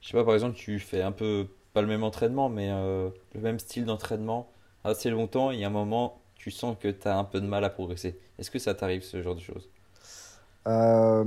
[0.01, 3.09] Je sais pas, par exemple, tu fais un peu, pas le même entraînement, mais euh,
[3.35, 4.49] le même style d'entraînement
[4.85, 7.65] assez longtemps, et à un moment, tu sens que tu as un peu de mal
[7.65, 8.19] à progresser.
[8.39, 9.69] Est-ce que ça t'arrive ce genre de choses?
[10.67, 11.25] Euh,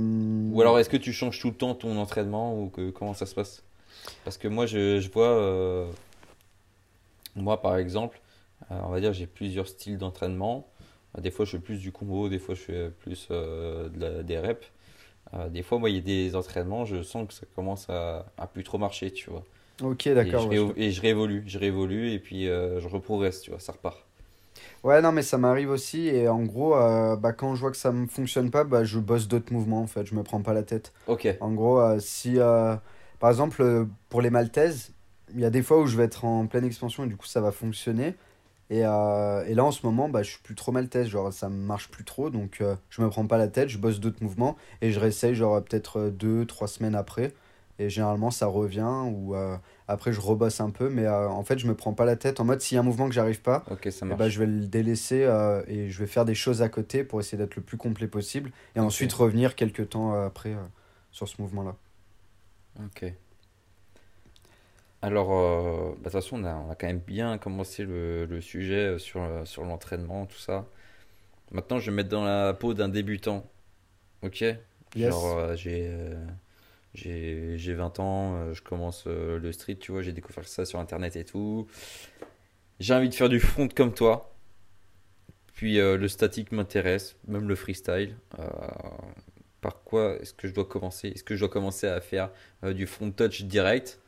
[0.50, 3.24] Ou alors est-ce que tu changes tout le temps ton entraînement ou que, comment ça
[3.24, 3.62] se passe?
[4.24, 5.90] Parce que moi je, je vois, euh,
[7.36, 8.20] moi par exemple,
[8.70, 10.68] euh, on va dire j'ai plusieurs styles d'entraînement.
[11.16, 14.00] Euh, Des fois je fais plus du combo, des fois je fais plus euh, de
[14.00, 14.66] la- des reps.
[15.50, 18.46] Des fois moi il y a des entraînements, je sens que ça commence à, à
[18.46, 19.44] plus trop marcher, tu vois.
[19.82, 20.46] Ok, Et d'accord.
[20.48, 23.98] ouais, je et je réévolue, je réévolue et puis je reprogresse, tu vois, ça repart.
[24.84, 26.08] Ouais, non, mais ça m'arrive aussi.
[26.08, 28.98] Et en gros, euh, bah, quand je vois que ça me fonctionne pas, bah, je
[28.98, 30.04] bosse d'autres mouvements en fait.
[30.06, 30.92] Je me prends pas la tête.
[31.06, 32.76] Ok, En gros, euh, si euh,
[33.18, 34.92] par exemple euh, pour les maltaises,
[35.34, 37.26] il y a des fois où je vais être en pleine expansion et du coup
[37.26, 38.14] ça va fonctionner.
[38.70, 41.08] Et, euh, et là en ce moment, bah, je suis plus trop maltaise.
[41.08, 42.30] Genre ça marche plus trop.
[42.30, 45.34] Donc euh, je me prends pas la tête, je bosse d'autres mouvements et je réessaye
[45.34, 47.32] genre peut-être euh, deux, trois semaines après.
[47.80, 50.88] Et généralement ça revient ou euh, après je rebosse un peu.
[50.90, 52.40] Mais euh, en fait, je me prends pas la tête.
[52.40, 53.64] En mode s'il y a un mouvement que j'arrive pas.
[53.90, 57.04] ça ben, je vais le délaisser euh, et je vais faire des choses à côté
[57.04, 60.62] pour essayer d'être le plus complet possible et ensuite revenir quelques temps euh, après euh,
[61.12, 61.76] sur ce mouvement-là.
[62.78, 63.02] Ok.
[65.02, 68.26] Alors, euh, bah, de toute façon, on a, on a quand même bien commencé le,
[68.26, 70.66] le sujet euh, sur, euh, sur l'entraînement, tout ça.
[71.52, 73.46] Maintenant, je vais me mettre dans la peau d'un débutant.
[74.22, 74.44] Ok?
[74.94, 75.10] Yes.
[75.10, 76.14] Genre, euh, j'ai euh,
[76.94, 80.64] j'ai j'ai 20 ans, euh, je commence euh, le street, tu vois, j'ai découvert ça
[80.66, 81.68] sur Internet et tout.
[82.80, 84.34] J'ai envie de faire du front comme toi.
[85.54, 88.16] Puis euh, le statique m'intéresse, même le freestyle.
[88.38, 88.44] Euh,
[89.60, 91.08] par quoi est-ce que je dois commencer?
[91.08, 92.30] Est-ce que je dois commencer à faire
[92.64, 94.00] euh, du front touch direct?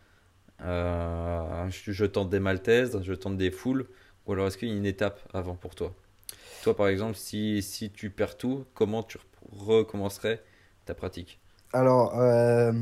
[0.63, 3.87] Euh, je, je tente des maltaises, je tente des foules,
[4.27, 5.95] ou alors est-ce qu'il y a une étape avant pour toi?
[6.63, 9.19] Toi, par exemple, si, si tu perds tout, comment tu
[9.53, 10.43] recommencerais
[10.87, 11.41] ta pratique?
[11.73, 12.73] Alors, euh,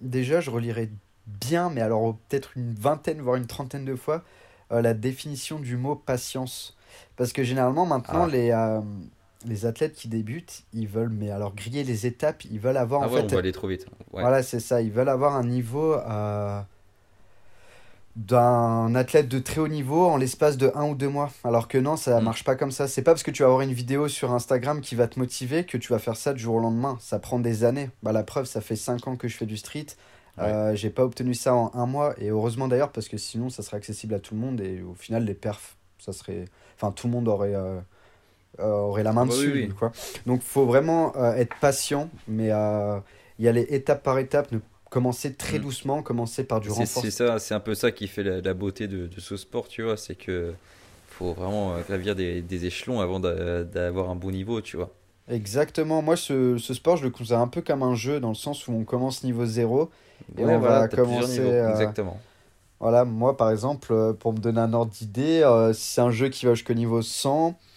[0.00, 0.90] déjà, je relirai
[1.26, 4.24] bien, mais alors peut-être une vingtaine, voire une trentaine de fois,
[4.70, 6.76] la définition du mot patience.
[7.16, 8.26] Parce que généralement, maintenant, Ah.
[8.26, 8.50] les,
[9.46, 13.06] les athlètes qui débutent, ils veulent, mais alors griller les étapes, ils veulent avoir Ah
[13.06, 13.86] en ouais, fait on va aller trop vite.
[14.12, 14.22] Ouais.
[14.22, 14.82] Voilà, c'est ça.
[14.82, 16.60] Ils veulent avoir un niveau euh,
[18.16, 21.30] d'un athlète de très haut niveau en l'espace de un ou deux mois.
[21.44, 22.24] Alors que non, ça Mm.
[22.24, 22.88] marche pas comme ça.
[22.88, 25.64] C'est pas parce que tu vas avoir une vidéo sur Instagram qui va te motiver
[25.64, 26.96] que tu vas faire ça du jour au lendemain.
[27.00, 27.90] Ça prend des années.
[28.02, 29.86] Bah, la preuve, ça fait cinq ans que je fais du street.
[30.38, 32.14] Euh, j'ai pas obtenu ça en un mois.
[32.18, 34.60] Et heureusement d'ailleurs, parce que sinon, ça serait accessible à tout le monde.
[34.62, 36.46] Et au final, les perfs, ça serait.
[36.76, 37.54] Enfin, tout le monde aurait.
[37.54, 37.78] euh,
[38.60, 39.74] aurait la main Bah oui, dessus oui.
[39.78, 39.92] quoi.
[40.26, 42.98] Donc faut vraiment euh, être patient mais euh,
[43.38, 45.60] y aller étape par étape, ne commencer très Mm.
[45.60, 47.02] doucement, commencer par du renforcement.
[47.02, 49.68] c'est ça, c'est un peu ça qui fait la, la beauté de, de ce sport,
[49.68, 49.96] tu vois.
[49.96, 50.56] C'est que
[51.06, 54.94] faut vraiment euh, gravir des, des échelons avant d'a- d'avoir un bon niveau, tu vois.
[55.28, 58.34] Exactement, moi ce, ce sport je le considère un peu comme un jeu dans le
[58.36, 59.90] sens où on commence niveau 0
[60.38, 62.24] Et Ouais, on va commencer, euh, Exactement.
[62.80, 66.10] Voilà, moi par exemple, euh, pour me donner un ordre d'idée, euh, si c'est un
[66.10, 67.75] jeu qui va jusqu'au niveau 100, hmm,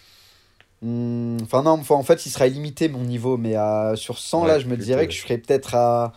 [0.82, 4.66] enfin non, en fait il sera illimité mon niveau, mais à- sur 100 là je
[4.66, 6.12] me dirais que je serais peut-être à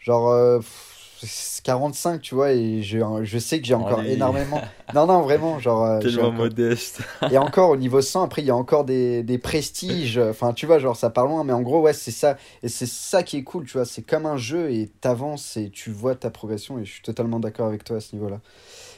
[0.00, 4.14] genre euh, pff, 45, tu vois, et je, je sais que j'ai encore Allez.
[4.14, 4.60] énormément.
[4.92, 5.84] Non, non, vraiment, genre.
[5.84, 6.98] euh, Tellement encore- modeste.
[7.30, 10.66] Et encore au niveau 100, après il y a encore des, des prestiges, enfin tu
[10.66, 12.36] vois, genre ça part loin, mais en gros, ouais, c'est ça.
[12.64, 15.70] Et c'est ça qui est cool, tu vois, c'est comme un jeu et t'avances et
[15.70, 18.40] tu vois ta progression et je suis totalement d'accord avec toi à ce niveau-là.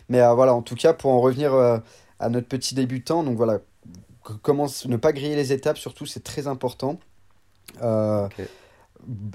[0.08, 1.76] Mais euh, voilà, en tout cas, pour en revenir euh,
[2.18, 3.58] à notre petit débutant, donc voilà,
[4.26, 6.98] c- commence, ne pas griller les étapes, surtout, c'est très important.
[7.82, 8.28] Euh.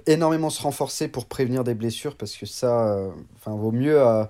[0.08, 3.12] Énormément se renforcer pour prévenir des blessures parce que ça, euh,
[3.45, 4.23] vaut mieux euh,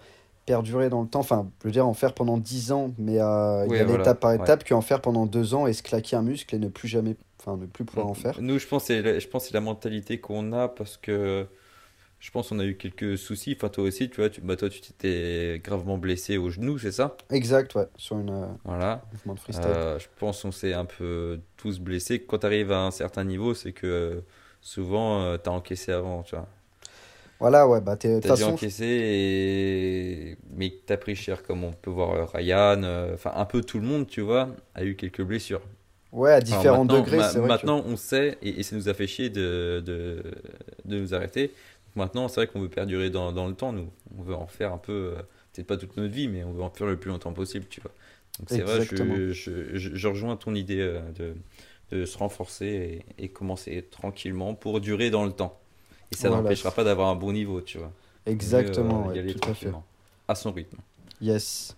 [0.45, 3.65] perdurer dans le temps, enfin, je veux dire, en faire pendant 10 ans, mais euh,
[3.65, 4.37] y Oui, voilà, étape par ouais.
[4.37, 7.15] étape, qu'en faire pendant 2 ans et se claquer un muscle et ne plus jamais,
[7.39, 8.41] enfin, ne plus pouvoir en faire.
[8.41, 10.97] Nous, je pense, que c'est la- je pense que c'est la mentalité qu'on a parce
[10.97, 11.47] que
[12.19, 13.53] je pense qu'on a eu quelques soucis.
[13.57, 16.91] Enfin, toi aussi, tu vois, tu, bah, toi, tu t'étais gravement blessé au genou, c'est
[16.91, 17.17] ça?
[17.31, 19.01] Exact, ouais, sur une euh, Voilà.
[19.11, 19.71] mouvement de freestyle.
[19.71, 22.19] Euh, je pense qu'on s'est un peu tous blessés.
[22.23, 24.21] Quand tu arrives à un certain niveau, c'est que euh,
[24.61, 26.47] souvent, tu as encaissé avant, tu vois.
[27.39, 30.37] Voilà, ouais, bah, t'es- T'as dû encaisser, et...
[30.55, 33.79] mais t'as pris cher, comme on peut voir euh, Ryan, euh, enfin un peu tout
[33.79, 35.61] le monde, tu vois, a eu quelques blessures.
[36.11, 37.55] ouais, à différents degrés, ma- c'est vrai.
[37.55, 40.23] que- maintenant on sait, et, et ça nous a fait chier de, de,
[40.85, 41.53] de nous arrêter.
[41.95, 43.89] Maintenant, c'est vrai qu'on veut perdurer dans, dans le temps, nous.
[44.17, 45.21] On veut en faire un peu, euh,
[45.53, 47.81] peut-être pas toute notre vie, mais on veut en faire le plus longtemps possible, tu
[47.81, 47.91] vois.
[48.39, 51.35] Donc c'est vrai, je, je, je, je rejoins ton idée euh, de,
[51.91, 55.59] de se renforcer et, et commencer tranquillement pour durer dans le temps.
[56.11, 56.31] Et ça Voilà.
[56.31, 57.91] n'empêchera pas d'avoir un bon niveau, tu vois.
[58.25, 59.73] Exactement, Mieux, euh, ouais, y aller tout à fait.
[60.27, 60.77] À son rythme.
[61.21, 61.75] Yes.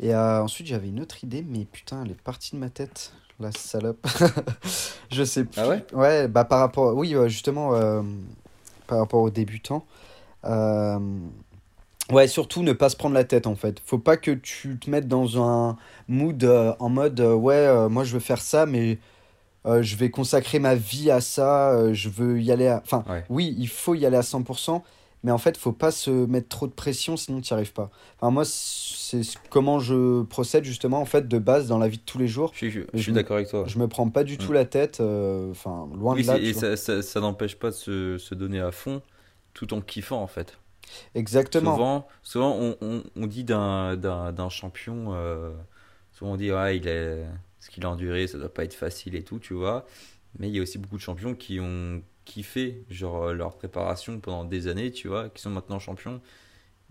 [0.00, 3.12] Et euh, ensuite, j'avais une autre idée, mais putain, elle est partie de ma tête,
[3.38, 4.04] la salope.
[5.10, 5.60] Je sais plus.
[5.60, 5.84] Ah ouais?
[5.92, 6.96] Ouais, bah par rapport.
[6.96, 8.02] Oui, justement, euh,
[8.90, 9.86] par rapport aux débutants.
[10.44, 10.98] Euh,
[12.12, 13.80] Ouais, surtout ne pas se prendre la tête en fait.
[13.86, 15.76] Faut pas que tu te mettes dans un
[16.08, 18.98] mood euh, en mode euh, ouais, moi je veux faire ça, mais
[19.64, 22.80] je vais consacrer ma vie à ça, je veux y aller à...
[22.82, 23.24] Enfin, Ouais.
[23.28, 24.82] oui, il faut y aller à 100%,
[25.22, 27.90] mais en fait, faut pas se mettre trop de pression, sinon tu n'y arrives pas.
[28.18, 32.02] Enfin, moi, c'est comment je procède justement en fait de base dans la vie de
[32.04, 32.52] tous les jours.
[32.52, 33.64] Je suis, je, Je suis me- d'accord avec toi.
[33.66, 34.54] Je me prends pas du tout Mm.
[34.54, 36.38] la tête, euh, enfin, loin Oui, de là.
[36.38, 39.02] et ça, ça, ça n'empêche pas de se, se donner à fond
[39.54, 40.58] tout en kiffant en fait.
[41.14, 41.74] Exactement.
[41.74, 45.52] Souvent, souvent on, on, on dit d'un, champion, euh,
[46.12, 47.24] souvent on dit ouais, il est,
[47.60, 49.86] ce qu'il a enduré, ça doit pas être facile et tout, tu vois.
[50.38, 54.20] Mais il y a aussi beaucoup de champions qui ont kiffé genre euh, leur préparation
[54.20, 56.20] pendant des années, tu vois, qui sont maintenant champions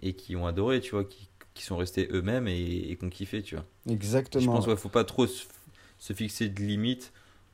[0.02, 2.60] et qui ont adoré, tu vois, qui, qui sont restés eux-mêmes et,
[2.92, 3.65] et qui ont kiffé, tu vois.
[4.38, 4.52] Je Exactement.
[4.52, 5.46] pense qu'il faut pas trop se,
[6.00, 7.13] se fixer de limites.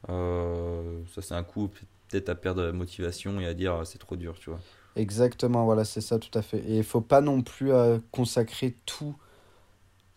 [0.10, 1.70] Euh, ça, c'est un coup
[2.10, 4.62] peut-être à perdre la motivation et à dire ah, c'est trop dur, tu vois.
[4.96, 6.60] Exactement, voilà, c'est ça tout à fait.
[6.60, 9.16] Et il faut pas non plus euh, consacrer tout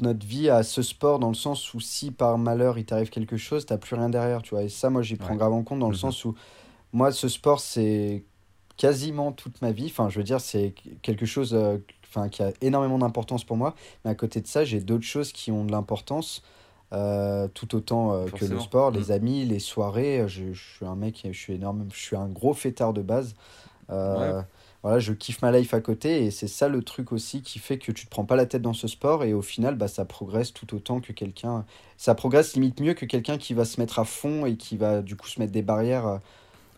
[0.01, 3.37] notre vie à ce sport dans le sens où si par malheur il t'arrive quelque
[3.37, 4.63] chose, t'as plus rien derrière, tu vois.
[4.63, 5.37] Et ça, moi, j'y prends Ouais.
[5.37, 5.95] grave en compte dans le Mhm.
[5.95, 6.35] sens où
[6.93, 8.25] moi, ce sport, c'est
[8.77, 9.87] quasiment toute ma vie.
[9.87, 13.75] Enfin, je veux dire, c'est quelque chose euh, enfin, qui a énormément d'importance pour moi.
[14.05, 16.43] Mais à côté de ça, j'ai d'autres choses qui ont de l'importance.
[16.93, 20.25] euh, tout autant euh, que le sport, les amis, les soirées.
[20.29, 23.35] Je, je suis un mec, je suis énorme, je suis un gros fêtard de base.
[23.91, 24.43] Euh,
[24.83, 27.79] voilà, je kiffe ma life à côté et c'est ça le truc aussi qui fait
[27.79, 30.05] que tu te prends pas la tête dans ce sport et au final bah, ça
[30.05, 33.99] progresse tout autant que quelqu'un ça progresse limite mieux que quelqu'un qui va se mettre
[33.99, 36.21] à fond et qui va du coup se mettre des barrières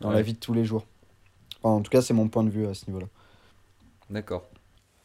[0.01, 0.87] dans la vie de tous les jours.
[1.63, 3.09] Enfin, en tout cas, c'est mon point de vue à ce niveau-là.
[4.11, 4.51] D'accord.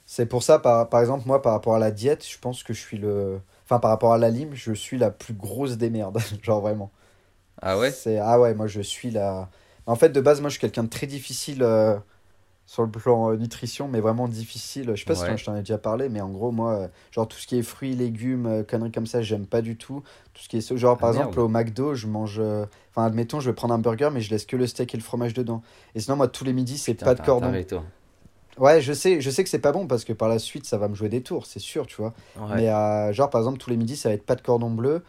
[0.05, 2.73] C'est pour ça par, par exemple moi par rapport à la diète, je pense que
[2.73, 5.89] je suis le enfin par rapport à la lime, je suis la plus grosse des
[5.89, 6.91] merdes, genre vraiment.
[7.61, 7.91] Ah ouais?
[7.91, 9.49] C'est ah ouais, moi je suis la
[9.87, 11.97] En fait de base moi je suis quelqu'un de très difficile euh,
[12.67, 14.91] sur le plan euh, nutrition mais vraiment difficile.
[14.95, 15.37] Je sais pas si Ouais.
[15.37, 17.61] je t'en ai déjà parlé mais en gros moi euh, genre tout ce qui est
[17.63, 20.01] fruits, légumes, euh, conneries comme ça, j'aime pas du tout.
[20.33, 21.45] Tout ce qui est genre par Ah, exemple merde.
[21.45, 22.39] au McDo, je mange
[22.91, 25.03] enfin admettons, je vais prendre un burger mais je laisse que le steak et le
[25.03, 25.61] fromage dedans.
[25.93, 27.53] Et sinon moi tous les midis, c'est pas de cordon.
[27.67, 27.83] toi.
[28.57, 30.77] Ouais, je sais, je sais que c'est pas bon parce que par la suite ça
[30.77, 32.13] va me jouer des tours, c'est sûr, tu vois.
[32.39, 32.55] Ouais.
[32.71, 35.03] Mais genre, par exemple, tous les midis, ça va être pas de cordon bleu.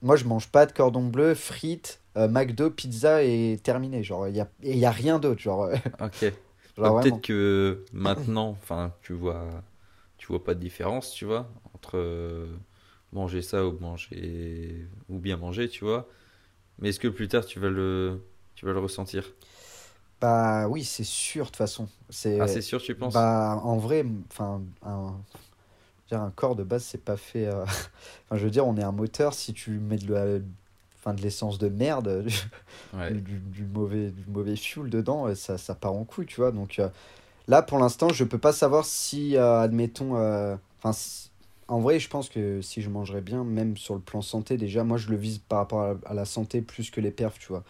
[0.00, 4.02] Moi, je mange pas de cordon bleu, frites, McDo, pizza et terminé.
[4.02, 5.40] Genre, il y a, y a rien d'autre.
[5.40, 5.68] Genre,
[6.00, 6.32] Ok.
[6.82, 7.00] Bah, vraiment.
[7.00, 9.64] Peut-être que maintenant, enfin, tu vois,
[10.18, 12.46] tu vois pas de différence, tu vois, entre euh,
[13.12, 16.08] manger ça ou manger ou bien manger, tu vois.
[16.78, 18.22] Mais est-ce que plus tard tu vas le,
[18.56, 19.24] tu vas le ressentir?
[20.20, 21.88] Bah oui, c'est sûr, de toute façon.
[22.10, 23.30] C'est, Ah, c'est sûr, tu penses?
[23.30, 25.14] Bah, en vrai, enfin, un,
[26.12, 27.46] un corps de base, c'est pas fait.
[27.46, 27.64] euh,
[28.26, 29.34] Enfin, je veux dire, on est un moteur.
[29.34, 30.40] Si tu mets de la-
[31.08, 32.24] enfin, de l'essence de merde,
[32.92, 33.16] Ouais.
[33.22, 36.52] du, du mauvais, du mauvais fuel dedans, ça, ça part en couille, tu vois.
[36.52, 36.88] Donc euh,
[37.48, 41.30] là, pour l'instant, je peux pas savoir si, euh, admettons, euh, enfin, si-
[41.68, 44.84] en vrai, je pense que si je mangerais bien, même sur le plan santé, déjà,
[44.84, 47.48] moi, je le vise par rapport à, à la santé plus que les perfs, tu
[47.48, 47.64] vois.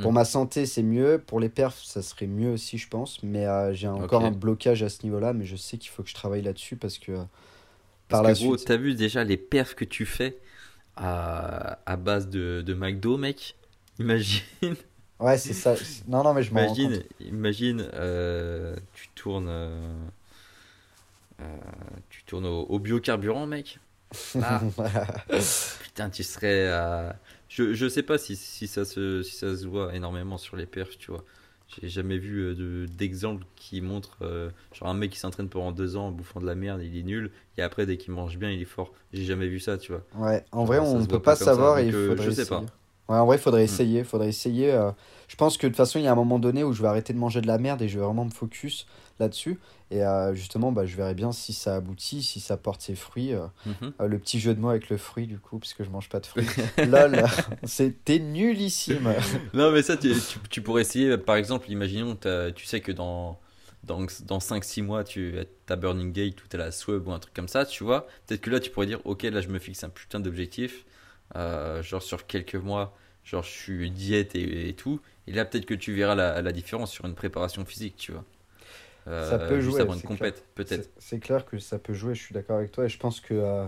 [0.00, 0.14] Pour Mm.
[0.14, 1.18] ma santé, c'est mieux.
[1.24, 3.22] Pour les perfs, ça serait mieux aussi, je pense.
[3.22, 6.14] Mais j'ai encore un blocage à ce niveau-là, mais je sais qu'il faut que je
[6.14, 7.12] travaille là-dessus parce que
[8.08, 8.58] Parce par la gros, suite.
[8.58, 10.38] t'as vu déjà les perfs que tu fais
[10.96, 13.56] à, à base de, de McDo, mec
[13.98, 14.42] Imagine,
[15.20, 15.74] Ouais, c'est ça.
[16.08, 19.94] Non, non, mais je rends imagine, imagine, euh, tu tournes, euh,
[21.40, 21.44] euh,
[22.10, 23.78] tu tournes au, au biocarburant, mec.
[24.40, 24.60] Ah,
[25.82, 26.68] putain, tu serais.
[27.48, 30.66] Je, je sais pas si, si, ça se, si ça se voit énormément sur les
[30.66, 31.24] perfs, tu vois.
[31.80, 35.72] J'ai jamais vu euh, de- d'exemple qui montre euh, genre un mec qui s'entraîne pendant
[35.72, 38.38] deux ans en bouffant de la merde, il est nul, et après dès qu'il mange
[38.38, 38.92] bien, il est fort.
[39.12, 40.04] J'ai jamais vu ça, tu vois.
[40.14, 42.46] Ouais, en vrai, on ne peut pas savoir et il euh, faudrait je sais essayer.
[42.46, 42.66] pas.
[43.08, 43.64] Ouais, en vrai, il faudrait Mm.
[43.64, 44.72] essayer, faudrait essayer.
[44.72, 44.90] euh,
[45.28, 46.88] Je pense que de toute façon, il y a un moment donné où je vais
[46.88, 48.86] arrêter de manger de la merde et je vais vraiment me focus
[49.18, 49.58] là-dessus.
[49.90, 53.32] Et euh, justement, bah, je verrai bien si ça aboutit, si ça porte ses fruits.
[53.34, 53.46] euh.
[53.66, 53.92] Mhm.
[54.00, 56.08] Euh, le petit jeu de mots avec le fruit, du coup, parce que je mange
[56.10, 56.46] pas de fruits.
[56.86, 57.24] Lol,
[57.64, 59.14] c'était nullissime.
[59.54, 62.16] Non, mais ça, tu, tu, tu pourrais essayer, par exemple, imaginons,
[62.54, 63.38] tu sais que dans,
[63.84, 65.34] dans, dans 5-6 mois, tu
[65.68, 68.06] as Burning Gate ou t'as la Swab ou un truc comme ça, tu vois.
[68.26, 70.84] Peut-être que là, tu pourrais dire, ok, là, je me fixe un putain d'objectif,
[71.36, 75.00] euh, genre sur quelques mois, genre je suis diète et, et tout.
[75.26, 78.24] Et là, peut-être que tu verras la, la différence sur une préparation physique, tu vois.
[79.08, 80.90] Euh, Ça peut juste jouer, avant une c'est compète, peut-être.
[80.98, 82.84] C'est clair que ça peut jouer, je suis d'accord avec toi.
[82.86, 83.66] Et je pense que, euh,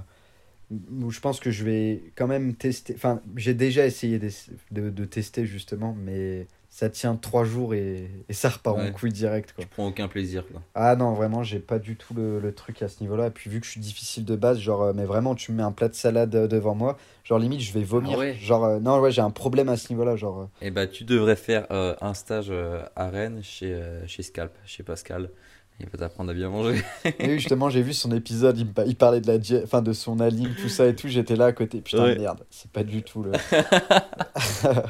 [0.71, 2.95] je pense que je vais quand même tester.
[2.95, 8.33] Enfin, j'ai déjà essayé de, de tester justement, mais ça tient trois jours et, et
[8.33, 9.53] ça repart en couille direct.
[9.53, 9.63] Quoi.
[9.65, 10.61] Je prends aucun plaisir, quoi.
[10.75, 13.29] Ah non, vraiment, j'ai pas du tout le, le truc à ce niveau-là.
[13.29, 15.59] Et puis vu que je suis difficile de base, genre, euh, mais vraiment, tu me
[15.59, 18.15] mets un plat de salade euh, devant moi, genre limite, je vais vomir.
[18.17, 20.17] Ah ouais Genre, euh, non, ouais, j'ai un problème à ce niveau-là.
[20.17, 24.25] Genre, euh, Eh ben, tu devrais faire euh, un stage euh, à Rennes chez, chez
[24.25, 25.31] Scalp, chez Pascal.
[25.81, 26.81] Il va t'apprendre à bien manger.
[27.05, 29.93] Et oui, justement, j'ai vu son épisode, il, il parlait de, la diè- enfin, de
[29.93, 31.09] son alim, tout ça et tout.
[31.09, 31.81] J'étais là à côté.
[31.81, 32.17] Putain, Ouais.
[32.17, 33.33] merde, c'est pas du tout le.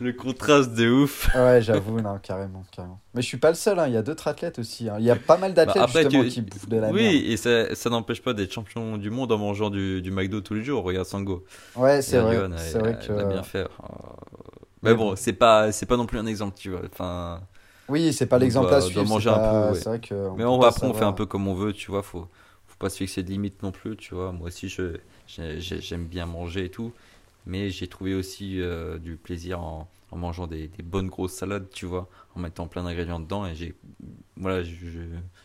[0.00, 1.28] Le contraste de ouf.
[1.34, 3.00] Ouais, j'avoue, non, carrément, carrément.
[3.14, 4.88] Mais je suis pas le seul, hein, il y a d'autres athlètes aussi.
[4.88, 4.96] hein.
[5.00, 7.14] Il y a pas mal d'athlètes Bah, justement tu- qui bouffent de la oui, merde.
[7.26, 10.54] et ça, ça n'empêche pas d'être champion du monde en mangeant du, du McDo tous
[10.54, 10.84] les jours.
[10.84, 11.44] Regarde Sango.
[11.74, 12.36] Ouais, c'est vrai.
[12.58, 13.32] C'est vrai elle va que.
[13.32, 13.68] bien faire.
[13.82, 13.86] Euh,
[14.82, 16.82] Mais Mais bon, c'est pas, c'est pas non plus un exemple, tu vois.
[16.92, 17.40] Enfin,
[17.88, 19.08] Oui, c'est pas l'exemple à doit suivre.
[19.08, 19.80] manger un peu, ouais.
[19.80, 20.00] Vrai
[20.36, 21.08] mais on, après, on fait savoir.
[21.08, 22.02] un peu comme on veut, tu vois.
[22.02, 22.28] Faut,
[22.66, 24.32] faut pas se fixer de limites non plus, tu vois.
[24.32, 26.92] Moi aussi, je, j'ai- j'ai- j'aime bien manger et tout.
[27.46, 31.68] Mais j'ai trouvé aussi euh, du plaisir en, en mangeant des, des bonnes grosses salades,
[31.72, 32.08] tu vois.
[32.34, 33.46] En mettant plein d'ingrédients dedans.
[33.46, 33.74] Et j'ai,
[34.36, 35.00] voilà, je, je,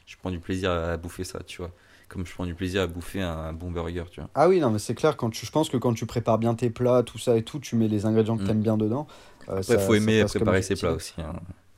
[0.06, 1.72] je prends du plaisir à bouffer ça, tu vois.
[2.10, 4.30] Comme je prends du plaisir à bouffer un, un bon burger, tu vois.
[4.36, 6.56] Ah oui, non, mais c'est clair, quand tu, je pense que quand tu prépares bien
[6.56, 8.48] tes plats, tout ça et tout, tu mets les ingrédients que Mm.
[8.48, 9.08] t'aimes bien dedans.
[9.50, 11.14] euh, Après, ça- faut aimer préparer ses plats aussi.
[11.22, 11.34] hein.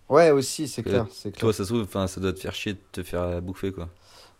[0.09, 1.41] Ouais, aussi, c'est clair, c'est clair.
[1.41, 3.89] Toi, ça se trouve, enfin, ça doit te faire chier de te faire bouffer, quoi.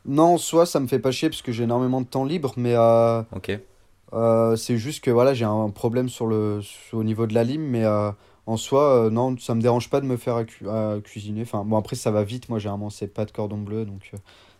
[0.05, 2.75] Non, soit ça me fait pas chier parce que j'ai énormément de temps libre, mais
[2.75, 3.49] euh, Ok.
[4.13, 6.61] euh, c'est juste que voilà, j'ai un problème sur le,
[6.93, 8.11] au niveau de la lime, mais euh,
[8.47, 11.43] en soi, non, ça me dérange pas de me faire à, cu- à cuisiner.
[11.43, 12.49] Enfin, bon, après, ça va vite.
[12.49, 14.11] Moi, généralement, c'est pas de cordon bleu, donc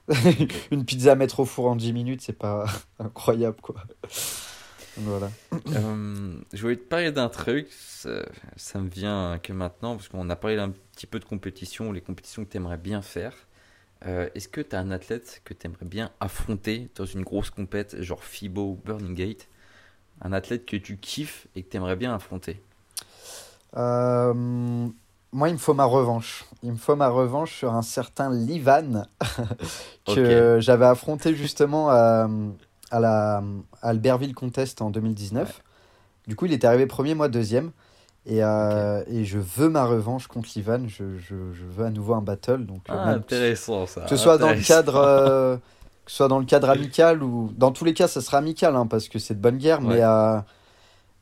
[0.71, 2.65] une pizza à mettre au four en 10 minutes, c'est pas
[2.99, 3.75] incroyable, quoi.
[4.97, 5.29] Voilà.
[5.67, 10.29] Euh, je voulais te parler d'un truc, ça, ça me vient que maintenant, parce qu'on
[10.29, 13.34] a parlé un petit peu de compétition, les compétitions que tu aimerais bien faire.
[14.05, 17.49] Euh, Est-ce que tu as un athlète que tu aimerais bien affronter dans une grosse
[17.49, 19.47] compète, genre FIBO ou Burning Gate?
[20.21, 22.62] Un athlète que tu kiffes et que tu aimerais bien affronter?
[23.75, 26.45] Euh, moi, il me faut ma revanche.
[26.63, 29.05] Il me faut ma revanche sur un certain Livan
[30.05, 32.29] que j'avais affronté justement à,
[32.91, 33.43] à la
[33.82, 35.62] à Albertville Contest en 2019.
[36.28, 37.71] Du coup, il était arrivé premier, moi deuxième.
[38.28, 40.88] Et, euh, et je veux ma revanche contre Livan.
[40.88, 42.65] Je, je, je veux à nouveau un battle.
[42.65, 44.02] Donc, Ah, même- intéressant ça.
[44.02, 45.58] que ce soit dans le cadre euh,
[46.06, 48.76] que ce soit dans le cadre amical ou dans tous les cas ça sera amical
[48.76, 49.95] hein, parce que c'est de bonne guerre Ouais.
[49.98, 50.39] mais euh,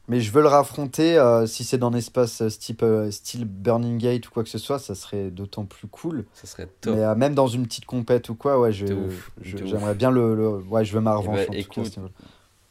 [0.07, 3.45] mais je veux le raffronter euh, si c'est dans un espace euh, type euh, style
[3.45, 6.95] Burning Gate ou quoi que ce soit ça serait d'autant plus cool Ça serait top.
[6.95, 10.49] mais euh, même dans une petite compète ou quoi ouais je, j'aimerais bien le, le-
[10.59, 11.99] ouais je veux ma Eh revanche ben, en tout cas, à écoute,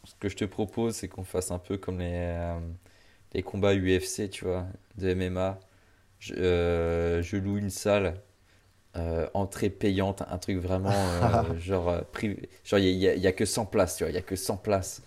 [0.05, 2.57] ce que je te propose, c'est qu'on fasse un peu comme les,
[3.35, 4.67] les combats UFC, tu vois,
[4.99, 5.61] de MMA.
[6.21, 8.23] Je, je loue une salle,
[9.35, 11.19] entrée payante, un truc vraiment
[11.59, 12.49] genre privé.
[12.65, 14.37] Genre, il n'y a, y a que 100 places, tu vois, il y a que
[14.37, 15.03] 100 places.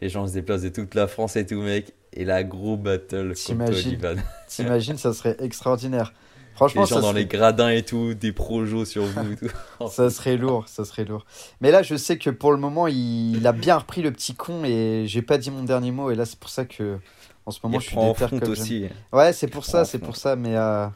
[0.00, 1.92] Les gens se déplacent de toute la France et tout, mec.
[2.12, 4.16] Et la gros battle contre T'imagines Olivan.
[4.48, 6.12] t'imagines ça serait extraordinaire
[6.50, 9.36] Les franchement gens ça dans serait- les gradins et tout, des projos sur vous et
[9.36, 9.48] tout.
[9.90, 11.24] Ça serait lourd, ça serait lourd.
[11.60, 14.34] Mais là, je sais que pour le moment, il, il a bien repris le petit
[14.34, 16.10] con et j'ai pas dit mon dernier mot.
[16.10, 16.98] Et là, c'est pour ça que
[17.46, 18.88] en ce moment, Il je suis déter comme aussi.
[19.12, 20.34] Ouais, c'est pour prend ça, c'est pour ça.
[20.36, 20.86] Mais, euh,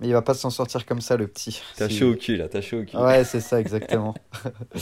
[0.00, 1.62] mais il va pas s'en sortir comme ça, le petit.
[1.76, 2.96] T'as chaud au cul là, t'as chaud au cul.
[2.96, 4.14] Ouais, c'est ça, exactement.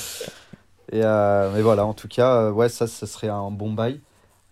[0.92, 4.00] et euh, mais voilà, en tout cas, euh, ouais, ça, ça serait un bon bail.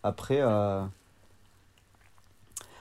[0.02, 0.82] Après, euh,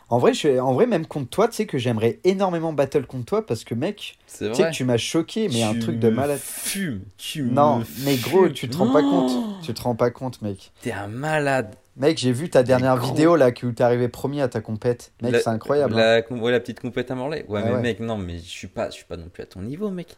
[0.10, 3.26] en vrai, je, en vrai, même contre toi, tu sais que j'aimerais énormément battle contre
[3.26, 6.10] toi parce que mec, tu sais que tu m'as choqué, mais un Tu truc de
[6.10, 6.40] malade.
[6.40, 9.32] Fumes, tu Non, me mais gros, tu te rends pas compte.
[9.64, 10.72] Tu te rends pas compte, mec.
[10.82, 11.76] T'es un malade.
[11.96, 15.14] Mec, j'ai vu ta dernière vidéo là où t'es arrivé premier à ta compète.
[15.22, 15.94] Mec, c'est incroyable.
[15.94, 16.22] hein.
[16.30, 17.46] La, ouais, la petite compète à Morlaix.
[17.48, 17.82] Ouais, Ah mais ouais.
[17.82, 20.16] mec, non, mais je suis pas, je suis pas non plus à ton niveau, mec.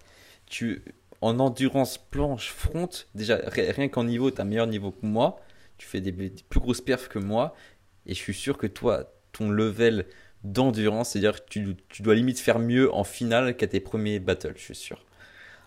[0.48, 0.84] Tu,
[1.22, 5.40] en endurance planche front, déjà ri- rien qu'en niveau, t'as un meilleur niveau que moi.
[5.78, 7.54] Tu fais des, des plus grosses perfs que moi,
[8.06, 10.06] et je suis sûr que toi, ton level
[10.44, 14.54] d'endurance, c'est-à-dire que tu, tu dois limite faire mieux en finale qu'à tes premiers battles,
[14.58, 15.04] je suis sûr.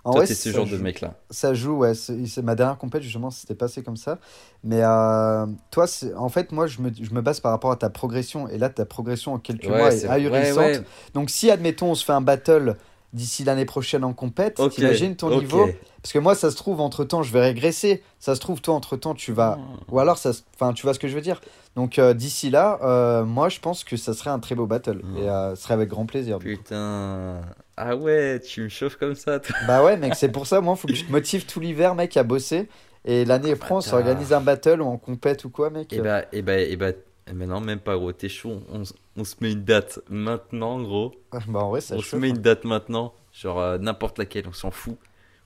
[0.04, 1.14] En toi, vrai, t'es ce genre de joue- mec là.
[1.30, 1.94] Ça joue, ouais.
[1.94, 4.18] C'est ma dernière compète, justement, c'était passé comme ça.
[4.64, 7.90] Mais euh, toi, en fait, moi, je me, je me base par rapport à ta
[7.90, 8.48] progression.
[8.48, 10.64] Et là, ta progression en quelques mois est, c'est- ahurissante.
[10.64, 10.84] ouais, ouais.
[11.14, 12.76] Donc, si, admettons, on se fait un battle
[13.12, 15.68] d'ici l'année prochaine en compète, Ok, t'imagines ton niveau?
[16.02, 18.02] Parce que moi, ça se trouve, entre-temps, je vais régresser.
[18.18, 19.58] Ça se trouve, toi, entre-temps, tu vas...
[19.90, 21.40] Ou alors, ça, se- enfin, tu vois ce que je veux dire?
[21.74, 25.00] Donc, euh, d'ici là, euh, moi, je pense que ça serait un très beau battle.
[25.16, 26.38] Et euh, ce serait avec grand plaisir.
[26.38, 27.40] Putain.
[27.76, 29.54] Ah ouais, tu me chauffes comme ça, toi.
[29.66, 32.16] Bah ouais, mec, c'est pour ça, moi, faut que je te motive tout l'hiver, mec,
[32.16, 32.68] à bosser.
[33.04, 33.90] Et l'année pro, on bâtard.
[33.90, 35.92] s'organise un battle ou en compète ou quoi, mec.
[35.92, 36.92] Et bah, et bah, et bah,
[37.34, 38.12] mais non, même pas, gros.
[38.12, 38.62] T'es chaud.
[38.72, 38.82] On,
[39.16, 41.12] on se met une date maintenant, gros.
[41.48, 42.34] Bah, en vrai, ça on se met hein.
[42.34, 43.12] une date maintenant.
[43.32, 44.96] Genre euh, n'importe laquelle, on s'en fout.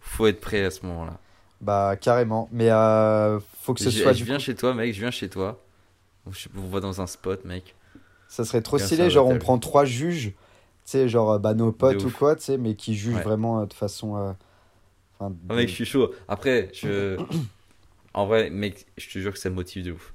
[0.01, 1.19] Faut être prêt à ce moment-là.
[1.61, 2.49] Bah, carrément.
[2.53, 4.93] Mais euh, faut que ce Je, soit je du viens coup- chez toi, mec.
[4.95, 5.61] Je viens chez toi.
[6.27, 7.75] On, je- on va dans un spot, mec.
[8.29, 9.11] Ça serait trop stylé.
[9.11, 10.35] Genre, on prend trois juges, tu
[10.85, 13.23] sais, genre, euh, bah, nos potes ou quoi, tu sais, mais qui jugent Ouais.
[13.23, 14.15] vraiment euh, de façon.
[14.15, 14.37] enfin,
[15.21, 16.13] Ah, de- mec, je suis chaud.
[16.29, 17.17] Après, je.
[18.15, 20.13] En vrai, mec, je te jure que ça me motive de ouf.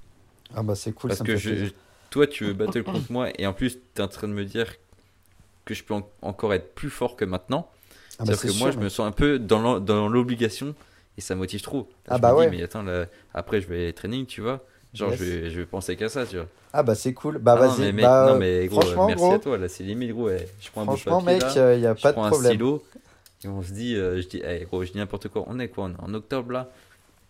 [0.54, 1.68] Ah, bah, c'est cool, Parce ça me que fait je,
[2.10, 4.45] toi, tu veux battle contre moi, et en plus, tu es en train de me
[4.45, 4.74] dire
[5.66, 7.70] que je peux en- encore être plus fort que maintenant.
[8.20, 10.76] Ah bah, C'est-à-dire que moi, je me sens un peu dans l'obligation
[11.18, 11.89] et ça motive trop.
[12.08, 12.50] Là, Ah je bah me dis, ouais.
[12.50, 14.66] mais attends, là, après, je vais training, tu vois.
[14.93, 15.20] Genre, Yes.
[15.20, 16.48] je, vais, je vais penser qu'à ça, tu vois.
[16.74, 17.39] Ah bah c'est cool.
[17.39, 17.78] Bah Ah non, vas-y.
[17.78, 20.26] mais mec, bah, non, mais gros, franchement, merci gros, à toi, là, c'est limite, gros.
[20.28, 20.48] ouais.
[20.60, 22.58] Je prends un franchement, papier, mec, il n'y a pas de un problème.
[22.58, 22.84] stylo
[23.43, 25.45] et on se dit, euh, je dis, gros, je dis n'importe quoi.
[25.48, 26.72] On est quoi On est en octobre, là?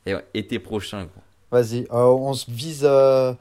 [0.06, 1.22] Et été prochain, gros.
[1.52, 3.34] Vas-y, euh, on se vise euh,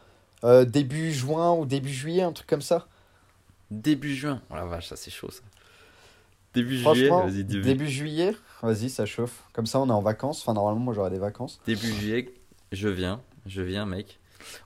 [0.44, 2.86] euh, début juin ou début juillet, un truc comme ça?
[3.70, 4.40] Début juin.
[4.50, 5.42] Oh la vache, ça, c'est chaud, ça.
[6.54, 9.42] Début juillet, vas-y, début, début juillet, vas-y, ça chauffe.
[9.52, 10.40] Comme ça, on est en vacances.
[10.40, 11.60] Enfin, normalement, moi, j'aurai des vacances.
[11.66, 12.32] début juillet,
[12.72, 13.20] je viens.
[13.44, 14.18] Je viens, mec.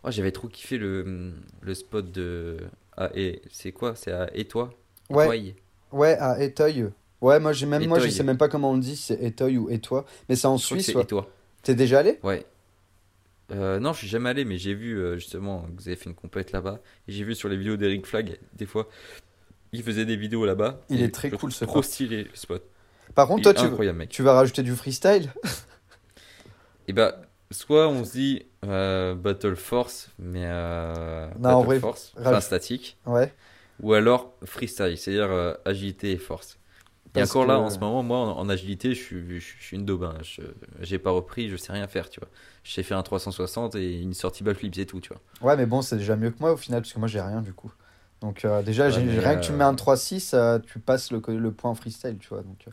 [0.04, 2.58] Oh, j'avais trop kiffé le, le spot de.
[2.96, 3.94] Ah, et c'est quoi?
[3.96, 4.70] C'est à Et toi?
[5.08, 5.54] Ouais, Étoile
[5.92, 6.90] ouais, à Éteuil.
[7.20, 9.58] Ouais, moi, j'ai même, moi, je sais même pas comment on le dit, c'est Éteuil
[9.58, 10.04] ou Étoile.
[10.28, 11.06] Mais c'est en Je Suisse, c'est ouais.
[11.62, 12.18] T'es déjà allé?
[12.22, 12.46] Ouais.
[13.52, 16.06] Euh, non, je suis jamais allé, mais j'ai vu euh, justement que vous avez fait
[16.10, 16.80] une compète là-bas.
[17.08, 18.88] Et j'ai vu sur les vidéos d'Eric Flag, des fois,
[19.72, 20.80] il faisait des vidéos là-bas.
[20.88, 21.84] Il est très cool, ce Trop spot.
[21.92, 22.62] stylé le spot.
[23.14, 24.08] Par contre, toi, tu, incroyable, mec.
[24.10, 25.32] tu vas rajouter du freestyle?
[26.88, 27.20] Et bah,
[27.50, 32.98] soit on se dit euh, Battle Force, mais Non, en Battle vrai, Force, enfin statique,
[33.06, 33.32] Ouais.
[33.80, 36.58] ou alors freestyle, c'est-à-dire agilité et force.
[37.16, 39.76] Et encore là, en ce moment, moi, en, en agilité, je suis, je, je suis
[39.76, 40.04] une daube.
[40.04, 40.14] hein.
[40.22, 40.42] Je
[40.80, 42.28] j'ai pas repris, je sais rien faire, tu vois.
[42.64, 45.20] Je sais faire un 360 et une sortie backflip, c'est tout, tu vois.
[45.40, 47.40] Ouais, mais bon, c'est déjà mieux que moi au final, parce que moi, j'ai rien
[47.40, 47.72] du coup.
[48.20, 51.22] Donc, euh, déjà, Ouais, rien que tu euh, mets un 3-6, euh, tu passes le,
[51.28, 52.42] le point freestyle, tu vois.
[52.42, 52.70] Donc, euh,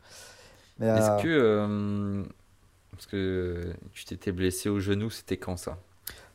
[0.81, 1.27] euh, Est-ce que.
[1.27, 2.23] euh,
[2.91, 5.79] parce que tu t'étais blessé au genou, c'était quand ça?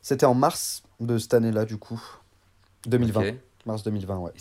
[0.00, 2.00] C'était en mars de cette année-là, du coup.
[2.86, 3.20] 2020.
[3.22, 3.34] Ok.
[3.66, 4.32] Mars 2020, ouais.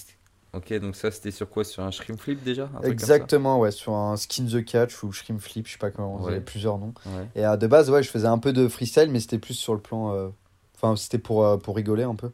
[0.54, 1.64] Ok, donc ça, c'était sur quoi?
[1.64, 2.64] Sur un shrimp flip déjà?
[2.76, 5.92] Un truc Exactement, ouais, sur un skin the catch ou shrimp flip, je sais pas
[5.92, 6.22] comment, Ouais.
[6.24, 6.94] il y avait plusieurs noms.
[7.06, 7.28] Ouais.
[7.36, 9.74] Et euh, de base, ouais, je faisais un peu de freestyle, mais c'était plus sur
[9.74, 10.14] le plan.
[10.14, 10.30] euh,
[10.76, 12.32] Enfin, c'était pour, euh, pour rigoler un peu.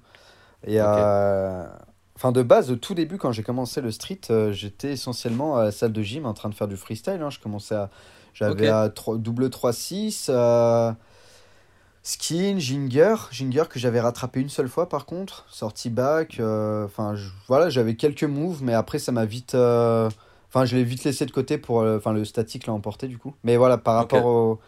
[0.65, 0.77] Et.
[0.81, 1.65] Euh,
[2.15, 5.71] Enfin, de base, au tout début, quand j'ai commencé le street, j'étais essentiellement à la
[5.71, 7.21] salle de gym en train de faire du freestyle.
[7.21, 7.29] hein.
[7.29, 7.91] Je commençais à.
[8.33, 8.73] J'avais Ok.
[8.73, 10.91] à trois- double 3-6, euh,
[12.07, 13.15] skin, ginger.
[13.31, 15.45] Ginger que j'avais rattrapé une seule fois par contre.
[15.49, 16.39] Sortie back.
[16.39, 17.15] euh, Enfin,
[17.47, 19.55] voilà, j'avais quelques moves, mais après, ça m'a vite.
[19.55, 20.09] euh,
[20.47, 21.81] Enfin, je l'ai vite laissé de côté pour.
[21.81, 23.33] euh, Enfin, le statique l'a emporté du coup.
[23.43, 24.59] Mais voilà, par rapport au,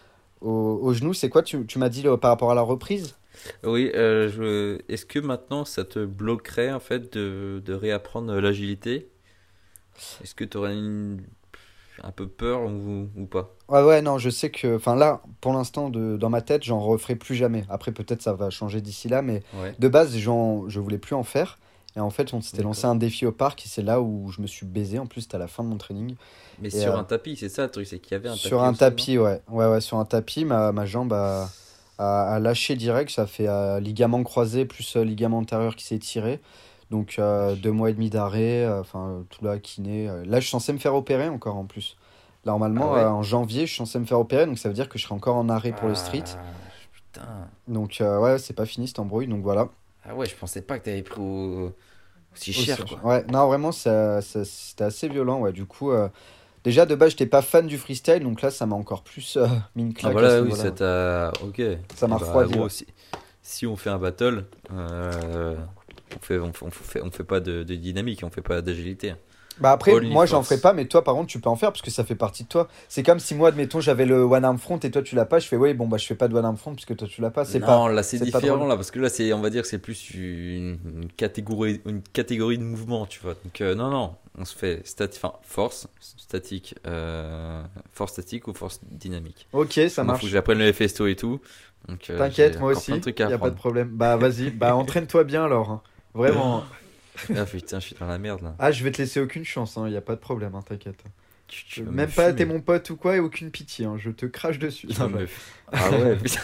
[0.42, 0.52] au,
[0.84, 3.16] au genou, c'est quoi Tu, tu m'as dit le- par rapport à la reprise?
[3.64, 4.80] Oui, euh, je...
[4.92, 9.10] est-ce que maintenant ça te bloquerait en fait de, de réapprendre l'agilité?
[10.24, 11.22] Est-ce que tu aurais une...
[12.04, 14.76] un peu peur ou, ou pas Ouais, ouais, non, je sais que.
[14.78, 17.66] Enfin, là, pour l'instant, de, dans ma tête, j'en referai plus jamais.
[17.70, 19.76] Après, peut-être ça va changer d'ici là, mais Ouais.
[19.78, 21.58] de base, je voulais plus en faire.
[21.96, 24.42] Et en fait, on s'était lancé un défi au parc et c'est là où je
[24.42, 25.00] me suis baisé.
[25.00, 26.16] En plus, c'était à la fin de mon training.
[26.62, 28.34] Mais Et, sur euh, un tapis, c'est ça le truc, c'est qu'il y avait un
[28.34, 28.48] tapis.
[28.48, 29.42] sur un aussi, tapis, ouais.
[29.50, 31.50] Ouais, ouais, sur un tapis, ma, ma jambe a,
[31.98, 33.10] a, a lâché direct.
[33.12, 36.40] Ça fait euh, ligament croisé plus euh, ligament antérieur qui s'est tiré.
[36.90, 38.64] Donc, euh, deux mois et demi d'arrêt.
[38.66, 40.10] euh, Enfin, tout là, kiné.
[40.10, 40.24] euh.
[40.26, 41.98] Là, je suis censé me faire opérer encore en plus.
[42.46, 44.46] Normalement, Ah ouais euh, en janvier, je suis censé me faire opérer.
[44.46, 46.24] Donc, ça veut dire que je serai encore en arrêt pour le street.
[46.38, 46.40] Ah,
[46.94, 47.48] Putain.
[47.68, 49.28] Donc, ouais, c'est pas fini cette embrouille.
[49.28, 49.70] Donc, voilà.
[50.06, 51.72] Ah ouais, je pensais pas que t'avais pris au...
[52.36, 53.00] aussi Aussi, cher quoi.
[53.04, 55.40] Ouais, non, vraiment, ça, ça- c'était assez violent.
[55.42, 55.92] Ouais, du coup,
[56.64, 59.48] déjà de base, j'étais pas fan du freestyle, donc là, ça m'a encore plus euh,
[59.76, 60.14] mis une Ah claque.
[60.14, 61.32] voilà, oui, ça t'a.
[61.44, 61.62] Ok.
[61.96, 62.88] Ça m'a bah, refroidi, gros, si,
[63.42, 65.56] si on fait un battle, euh,
[66.16, 68.62] on fait, on fait, on fait, on fait pas de, de dynamique, on fait pas
[68.62, 69.14] d'agilité.
[69.60, 71.72] Bah après, Only moi, j'en ferai pas, mais toi, par contre, tu peux en faire
[71.72, 72.70] parce que ça fait partie de toi.
[72.88, 75.40] C'est comme si moi, admettons, j'avais le one arm front et toi, tu l'as pas.
[75.40, 77.20] Je fais, ouais, bon, bah, je fais pas de one arm front puisque toi, tu
[77.22, 77.44] l'as pas.
[77.44, 77.92] C'est non, pas.
[77.92, 80.80] là c'est différent là parce que là c'est, on va dire, que c'est plus une,
[80.86, 83.34] une catégorie, une catégorie de mouvement, tu vois.
[83.34, 84.82] Donc euh, non, non, on se fait
[85.44, 85.88] force
[86.18, 89.48] statique, euh, force statique ou force dynamique.
[89.52, 90.22] Ok, ça marche.
[90.22, 91.42] Faut que j'apprenne le FSTO et tout.
[91.88, 92.92] Donc, euh, T'inquiète, moi aussi.
[92.92, 93.90] plein Y de trucs a pas de problème.
[93.90, 95.82] Bah, vas-y, bah, entraîne-toi bien alors.
[96.14, 96.64] Vraiment.
[97.36, 98.56] Ah putain, je suis dans la merde là.
[98.60, 99.90] Ah, je vais te laisser aucune chance, hein.
[99.90, 101.04] Y a pas de problème, hein, t'inquiète.
[101.50, 103.98] Tu- tu Même pas, t'es mon pote ou quoi, et aucune pitié, hein.
[103.98, 104.88] Je te crache dessus.
[105.00, 105.28] Non, me-
[105.74, 106.40] Ah ouais, putain.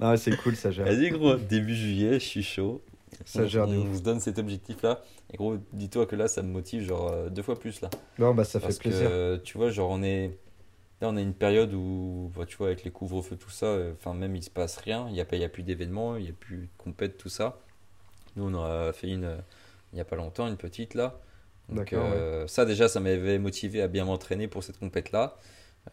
[0.00, 0.86] Non, c'est cool, ça gère.
[0.86, 2.82] Vas-y gros, début juillet, je suis chaud.
[3.26, 5.02] Ça on, gère on se donne cet objectif là.
[5.32, 7.90] Et gros, dis-toi que là, ça me motive genre euh, deux fois plus là.
[8.18, 9.08] Non, bah, ça Parce fait plaisir.
[9.08, 10.36] que tu vois, genre on est.
[11.00, 13.92] Là, on a une période où, bah, tu vois, avec les couvre-feux, tout ça, euh,
[13.98, 15.06] enfin, même il se passe rien.
[15.08, 17.18] Il n'y a, pas- il y a plus d'événements, il n'y a plus de compète,
[17.18, 17.58] tout ça.
[18.36, 19.36] Nous, on a fait une, euh,
[19.92, 21.18] il n'y a pas longtemps, une petite là.
[21.68, 25.36] Donc, euh, ça, déjà, ça m'avait motivé à bien m'entraîner pour cette compète là.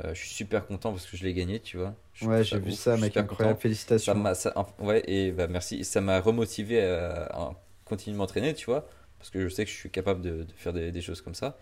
[0.04, 1.96] Euh, je suis super content parce que je l'ai gagné, tu vois.
[2.14, 3.56] Je Ouais, j'ai vu ça, mec, incroyable.
[3.56, 3.62] content.
[3.62, 4.14] Félicitations.
[4.36, 5.84] ça- ouais, et bah merci.
[5.86, 7.52] Ça m'a remotivé à, à
[7.86, 8.88] continuer de m'entraîner, tu vois,
[9.20, 11.36] parce que je sais que je suis capable de, de faire des, des choses comme
[11.36, 11.58] ça.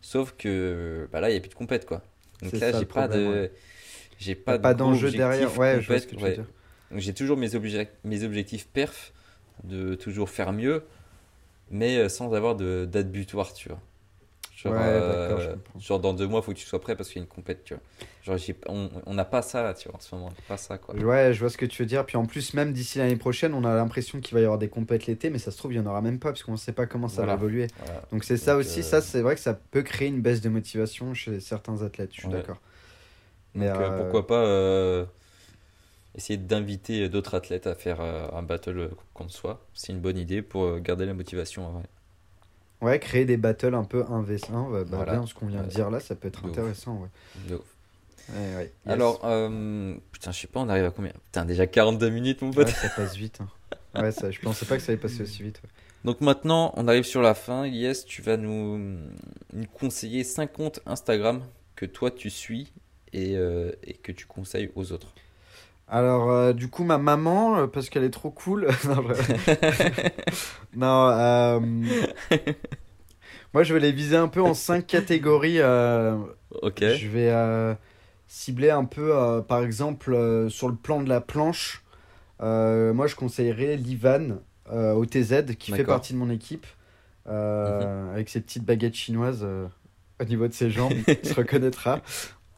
[0.00, 2.02] Sauf que bah là, il n'y a plus de compète, quoi.
[2.42, 3.52] Donc là, j'ai pas de, ouais.
[4.18, 5.56] j'ai Pas, pas, d'enjeu derrière.
[5.58, 6.32] Ouais, je vois ce compète, que tu veux
[6.92, 7.00] ouais.
[7.00, 7.54] j'ai toujours mes
[8.24, 9.12] objectifs perf,
[9.64, 10.84] de toujours faire mieux,
[11.70, 13.80] mais euh, sans avoir de date butoir, tu vois.
[14.56, 17.16] Genre, Ouais, euh, genre dans deux mois, il faut que tu sois prêt parce qu'il
[17.18, 17.82] y a une compète, tu vois.
[18.24, 20.28] Genre, j'ai- on n'a pas ça, tu vois, en ce moment.
[20.30, 20.94] On pas ça, quoi.
[20.94, 22.06] Ouais, je vois ce que tu veux dire.
[22.06, 24.68] Puis en plus, même d'ici l'année prochaine, on a l'impression qu'il va y avoir des
[24.68, 26.56] compètes l'été, mais ça se trouve, il n'y en aura même pas, parce qu'on ne
[26.56, 27.32] sait pas comment ça Voilà.
[27.34, 27.66] va évoluer.
[27.78, 28.02] Voilà.
[28.12, 30.48] Donc c'est ça aussi, euh, ça c'est vrai que ça peut créer une baisse de
[30.48, 32.34] motivation chez certains athlètes, je suis Ouais.
[32.34, 32.60] d'accord.
[33.54, 34.44] Mais Donc, euh, pourquoi pas
[36.14, 39.64] essayer d'inviter d'autres athlètes à faire euh, un battle contre soi.
[39.74, 41.66] C'est une bonne idée pour euh, garder la motivation.
[41.66, 41.82] en vrai.
[42.80, 45.12] Ouais, créer des battles un peu 1v1, bah, bah, Voilà.
[45.12, 46.52] bien ce qu'on vient de dire là, ça peut être De ouf.
[46.58, 46.96] intéressant.
[47.00, 47.08] Ouais.
[47.48, 47.62] De ouf.
[48.30, 48.72] Ouais, ouais.
[48.86, 48.94] Yes.
[48.94, 51.12] Alors, euh, putain, je sais pas, on arrive à combien?
[51.26, 52.66] Putain, déjà 42 minutes, mon pote.
[52.66, 53.40] Ouais, ça passe vite.
[53.40, 53.48] hein.
[54.00, 55.60] Ouais, ça, je pensais pas que ça allait passer aussi vite.
[56.04, 57.66] Donc maintenant, on arrive sur la fin.
[57.66, 58.78] Yes, tu vas nous,
[59.52, 61.42] nous conseiller 5 comptes Instagram
[61.76, 62.72] que toi tu suis
[63.12, 65.12] et, euh, et que tu conseilles aux autres.
[65.88, 68.66] Alors, euh, du coup, ma maman, euh, parce qu'elle est trop cool.
[68.86, 70.02] non, je-
[70.76, 71.60] non, euh,
[73.52, 75.60] moi je vais les viser un peu en cinq catégories.
[75.60, 76.16] euh,
[76.62, 76.80] Ok.
[76.82, 77.76] Je vais
[78.26, 79.12] cibler un peu,
[79.46, 81.82] par exemple, sur le plan de la planche.
[82.40, 84.38] moi, je conseillerais l'Ivan
[84.72, 86.66] euh, OTZ, qui fait partie de mon équipe,
[87.28, 89.46] euh, avec ses petites baguettes chinoises
[90.20, 92.00] au niveau de ses jambes, il se reconnaîtra.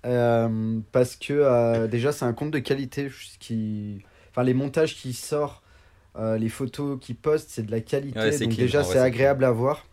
[0.04, 3.08] Euh, parce que euh, déjà, c'est un compte de qualité.
[3.10, 4.02] ce Qui...
[4.30, 5.62] Enfin, les montages qu'il sort,
[6.16, 8.18] euh, les photos qu'il poste, c'est de la qualité.
[8.18, 9.86] Ouais, donc, clean, déjà, en vrai, c'est agréable à voir.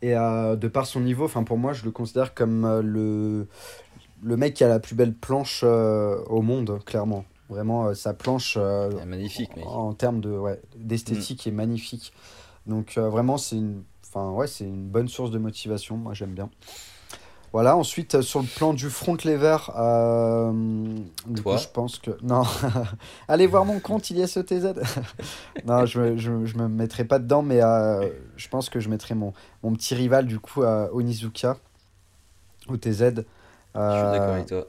[0.00, 3.46] Et euh, de par son niveau, enfin pour moi, je le considère comme le,
[4.22, 7.24] le mec qui a la plus belle planche au monde, clairement.
[7.48, 9.66] Vraiment, sa planche Ah, magnifique, mec.
[9.66, 12.12] en termes de ouais, d'esthétique est magnifique.
[12.66, 15.96] Donc vraiment, c'est une, enfin ouais, c'est une bonne source de motivation.
[15.96, 16.50] Moi, j'aime bien.
[17.52, 17.76] Voilà.
[17.76, 20.52] Ensuite, euh, sur le plan du front lever, euh,
[21.26, 22.42] du Toi coup, je pense que non.
[23.28, 24.74] Allez voir mon compte, il y a ce TZ.
[25.66, 28.80] non, je, me- je, me- je me mettrai pas dedans, mais euh, je pense que
[28.80, 29.32] je mettrai mon,
[29.62, 31.58] mon petit rival du coup à Onizuka
[32.68, 32.86] au TZ.
[32.88, 34.66] Je suis d'accord avec toi.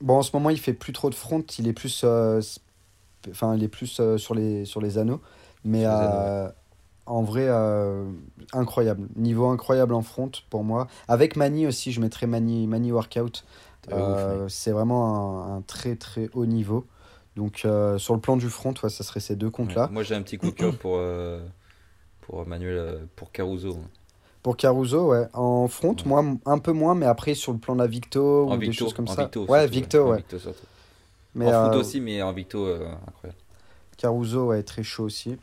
[0.00, 2.40] Bon, en ce moment, il fait plus trop de front, il est plus, euh,
[3.30, 5.20] enfin, il est plus sur les sur les anneaux,
[5.64, 6.48] mais euh,
[7.10, 8.04] en vrai, euh,
[8.52, 10.86] incroyable, niveau incroyable en front pour moi.
[11.08, 13.44] Avec Mani aussi, je mettrais Mani Mani workout.
[13.92, 16.86] Euh, c'est vraiment un, un très très haut niveau.
[17.36, 19.86] Donc euh, sur le plan du front, ouais, ça serait ces deux comptes là.
[19.86, 19.92] Ouais.
[19.92, 20.98] Moi, j'ai un petit coup de cœur pour,
[22.22, 23.78] pour Manuel, pour Caruso.
[24.42, 26.02] Pour Caruso, ouais, en front, Ouais.
[26.06, 28.66] moi un peu moins, mais après sur le plan de la Victo En ou des
[28.68, 29.22] Victo, choses comme en ça.
[29.24, 30.16] Victo ouais, Victo, En ouais.
[30.18, 30.66] Victo surtout.
[31.34, 33.38] Mais en foot euh, aussi, mais en Victo, incroyable.
[33.96, 35.36] Caruso ouais, très chaud aussi.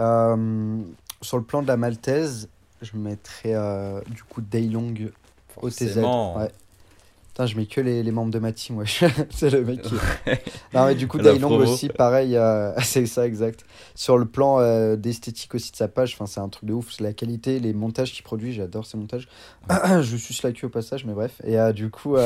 [0.00, 0.78] Euh,
[1.22, 2.48] sur le plan de la Maltaise,
[2.82, 5.10] je mettrais euh, du coup Daylong
[5.60, 5.98] OTZ.
[5.98, 6.50] Ouais.
[7.34, 8.84] Putain, je mets que les, les membres de ma team, ouais.
[9.30, 9.94] c'est le mec qui.
[10.72, 11.56] Non, mais du coup, promo.
[11.56, 13.64] aussi, pareil, euh, c'est ça, exact.
[13.96, 16.92] Sur le plan euh, d'esthétique aussi de sa page, c'est un truc de ouf.
[16.92, 19.26] C'est la qualité, les montages qu'il produit, j'adore ces montages.
[19.68, 21.42] je suis la queue au passage, mais bref.
[21.42, 22.16] Et euh, du coup,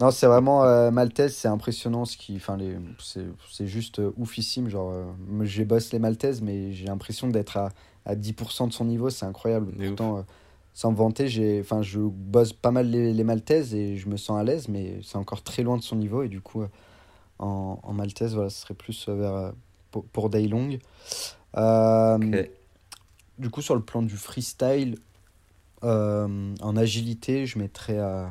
[0.00, 0.90] non, c'est vraiment euh,
[1.28, 2.04] c'est impressionnant.
[2.04, 4.68] Ce qui, enfin, les, c'est, juste euh, oufissime.
[4.68, 7.70] Genre, euh, moi, j'ai bossé les Maltaises, mais j'ai l'impression d'être à,
[8.06, 9.72] à 10% de son niveau, c'est incroyable.
[9.72, 10.22] Pourtant, euh,
[10.72, 13.24] sans me vanter, enfin, je bosse pas mal les, les
[13.74, 16.22] et je me sens à l'aise, mais c'est encore très loin de son niveau.
[16.22, 16.68] Et du coup, euh,
[17.40, 19.52] en, en voilà, ce serait plus vers,
[19.90, 20.78] pour, pour Daylong.
[21.56, 22.50] Euh, Ok.
[23.38, 24.98] Du coup, sur le plan du freestyle,
[25.82, 28.26] en agilité, je mettrais euh,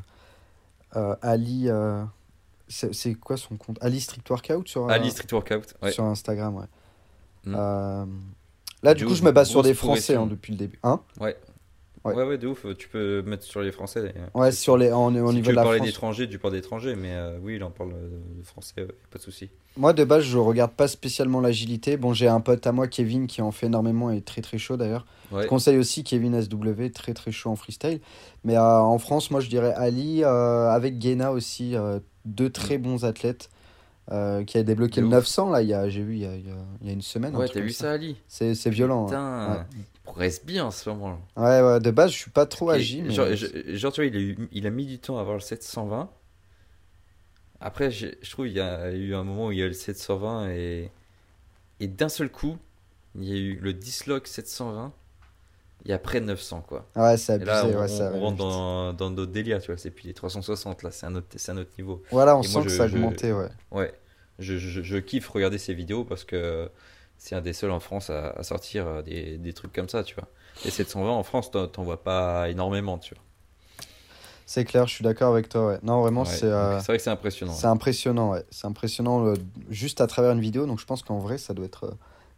[1.21, 1.69] Ali.
[1.69, 2.03] euh,
[2.67, 3.77] c'est quoi son compte?
[3.81, 5.75] Ali Strict Workout sur, euh, Ali Street Workout.
[5.81, 5.91] Ouais.
[5.91, 6.65] sur Instagram, ouais.
[7.45, 7.55] Mm.
[7.57, 8.05] Euh,
[8.83, 10.79] là, du coup, je me base sur des Français hein, depuis le début.
[10.83, 10.99] Hein?
[11.19, 11.37] Ouais.
[12.07, 12.15] Ouais.
[12.15, 12.23] ouais.
[12.23, 12.65] ouais, de ouf.
[12.77, 14.01] Tu peux mettre sur les Français.
[14.01, 14.29] d'ailleurs.
[14.33, 15.87] ouais, sur les, en, au si niveau tu veux parler France.
[15.87, 19.17] d'étrangers, tu parles d'étrangers, mais euh, oui, il en parle euh, de français, ouais, pas
[19.19, 19.49] de souci.
[19.75, 21.97] Moi, de base, je regarde pas spécialement l'agilité.
[21.97, 24.75] Bon, j'ai un pote à moi, Kevin, qui en fait énormément et très très chaud
[24.75, 25.05] d'ailleurs.
[25.31, 25.43] Ouais.
[25.43, 27.99] Je conseille aussi Kevin SW, très très chaud en freestyle.
[28.43, 32.77] Mais euh, en France, moi je dirais Ali, euh, avec Guéna aussi, euh, deux très
[32.79, 33.49] bons athlètes
[34.11, 35.03] euh, qui a débloqué Mm.
[35.03, 35.13] Le ouf.
[35.15, 37.01] 900, là, il y a, j'ai vu il y a, il y a- y une
[37.01, 37.35] semaine.
[37.35, 38.15] Ouais, t'as vu ça, Ali?
[38.27, 39.01] C'est, c'est violent.
[39.03, 39.09] ouais.
[39.09, 39.81] Putain, Ouais.
[40.07, 41.19] Progresse bien en ce moment.
[41.37, 43.01] Ouais, ouais, de base, je suis pas trop Et agi.
[43.03, 43.37] Mais...
[43.75, 46.09] genre, tu vois, il a, eu- il a mis du temps à avoir le 720.
[47.59, 49.73] Après, je trouve qu'il y a eu un moment où il y a eu le
[49.73, 50.91] 720 et,
[51.81, 52.57] et d'un seul coup,
[53.15, 54.93] il y a eu le dislock 720
[55.85, 56.87] et après 900, quoi.
[56.97, 57.75] Ouais, c'est Et là, abusé.
[57.75, 59.77] on, ouais, ça on rentre dans, dans d'autres délires, tu vois.
[59.77, 62.03] C'est plus les 360, là, c'est un autre, un autre niveau.
[62.09, 63.49] Voilà, on Et sent moi, que je- ça a augmenté, ouais.
[63.71, 63.93] Ouais,
[64.39, 66.69] je, je, je kiffe regarder ces vidéos parce que
[67.18, 70.03] c'est un des seuls en France à, à sortir euh, des, des trucs comme ça,
[70.03, 70.28] tu vois.
[70.65, 73.24] Et 720 en France, t'en vois pas énormément, tu vois.
[74.45, 75.80] C'est clair, je suis d'accord avec toi, ouais.
[75.84, 76.45] Non, vraiment, Ouais, c'est.
[76.45, 77.53] euh, c'est vrai que c'est impressionnant.
[77.53, 78.43] C'est impressionnant, ouais.
[78.49, 79.34] C'est impressionnant euh,
[79.70, 80.65] juste à travers une vidéo.
[80.65, 81.84] Donc je pense qu'en vrai, ça doit être.
[81.86, 81.91] euh,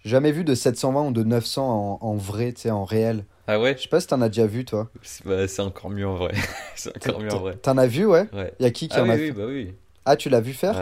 [0.04, 3.26] jamais vu de 720 ou de 900 en, en vrai, tu sais, en réel.
[3.48, 3.76] Ah ouais?
[3.78, 4.90] Je sais pas si t'en as déjà vu, toi.
[5.04, 6.34] C'est bah, encore mieux en vrai.
[6.76, 7.56] c'est encore mieux en vrai.
[7.58, 8.28] T'en as vu, ouais?
[8.34, 8.54] Ouais.
[8.60, 9.34] Y a qui qui Ah en oui, a oui, fait?
[9.34, 9.74] bah oui.
[10.06, 10.74] Ah, tu l'as vu faire?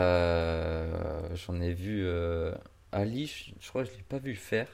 [1.34, 2.06] J'en ai vu
[2.92, 3.26] Ali,
[3.60, 4.68] je, crois que je l'ai pas vu faire.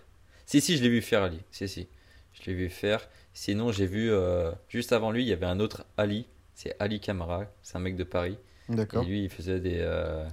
[0.46, 1.40] Si, si, je l'ai vu faire Ali.
[1.50, 1.88] Si, si,
[2.34, 3.08] je l'ai vu faire.
[3.32, 6.26] Sinon, j'ai vu euh, juste avant lui, il y avait un autre Ali.
[6.54, 8.38] C'est Ali Camara, c'est un mec de Paris.
[8.70, 9.04] Et D'accord.
[9.04, 10.24] lui, il faisait des, euh,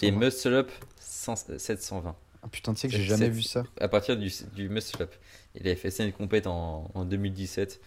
[0.00, 0.24] des semble.
[0.24, 2.16] muscle up 100 720.
[2.42, 3.64] Ah, putain, tu sais que j'ai jamais vu ça.
[3.80, 5.14] À partir du, du muscle up.
[5.54, 7.80] Il avait fait ça une compète en, en 2017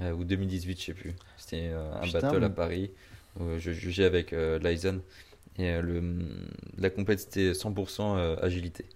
[0.00, 1.14] euh, ou 2018, je sais plus.
[1.36, 2.90] C'était euh, un Putain, battle à Paris
[3.38, 5.00] où je jugeais avec Lyson.
[5.58, 6.02] Et euh, le,
[6.78, 8.86] la compète, c'était 100% euh, agilité.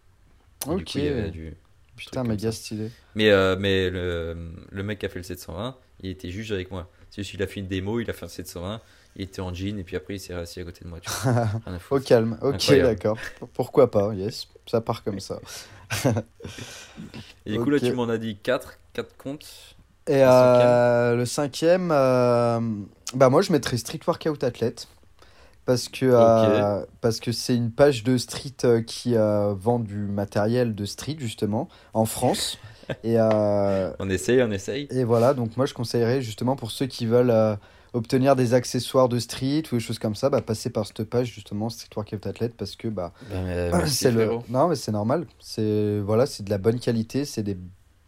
[0.71, 0.93] Et Du Ok.
[0.93, 1.55] coup, il y avait du...
[1.97, 2.91] Putain, méga stylé.
[3.15, 6.71] Mais, euh, mais le, le mec qui a fait le 720, il était juge avec
[6.71, 6.91] moi.
[7.11, 8.81] C'est juste qu'il a fait une démo, il a fait un 720,
[9.17, 11.01] il était en jean et puis après il s'est assis à côté de moi.
[11.01, 11.23] Tu vois.
[11.91, 12.39] Au calme.
[12.43, 13.19] Ok, d'accord.
[13.55, 14.49] Pourquoi pas, yes.
[14.67, 15.41] Ça part comme ça.
[17.47, 17.85] Et du coup, là, Ok.
[17.85, 19.77] tu m'en as dit 4, 4 comptes.
[20.07, 22.61] Et Le le cinquième, euh,
[23.15, 24.89] bah moi je mettrais Street Workout Athlete
[25.65, 29.97] parce que euh, parce que c'est une page de street euh, qui euh, vend du
[29.97, 32.59] matériel de street justement en France
[33.05, 34.89] et On essaye, on essaye.
[34.91, 37.59] et voilà donc moi je conseillerais justement pour ceux qui veulent
[37.95, 41.29] obtenir des accessoires de street ou des choses comme ça bah passer par cette page
[41.33, 44.43] justement Street Workout Athlete parce que bah Ben, merci, c'est le frérot.
[44.49, 47.57] non mais c'est normal c'est voilà c'est de la bonne qualité c'est des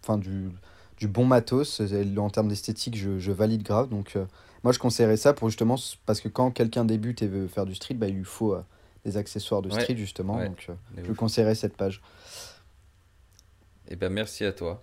[0.02, 0.50] enfin du
[0.98, 1.80] du bon matos
[2.16, 4.16] en termes d'esthétique je, je valide grave donc
[4.64, 7.74] moi je conseillerais ça pour justement parce que quand quelqu'un débute et veut faire du
[7.76, 8.62] street bah il lui faut euh,
[9.04, 10.48] des accessoires de Ouais, street justement ouais.
[10.48, 11.16] donc euh, je ouf.
[11.16, 12.00] conseillerais cette page
[13.88, 14.82] Eh ben, merci à toi.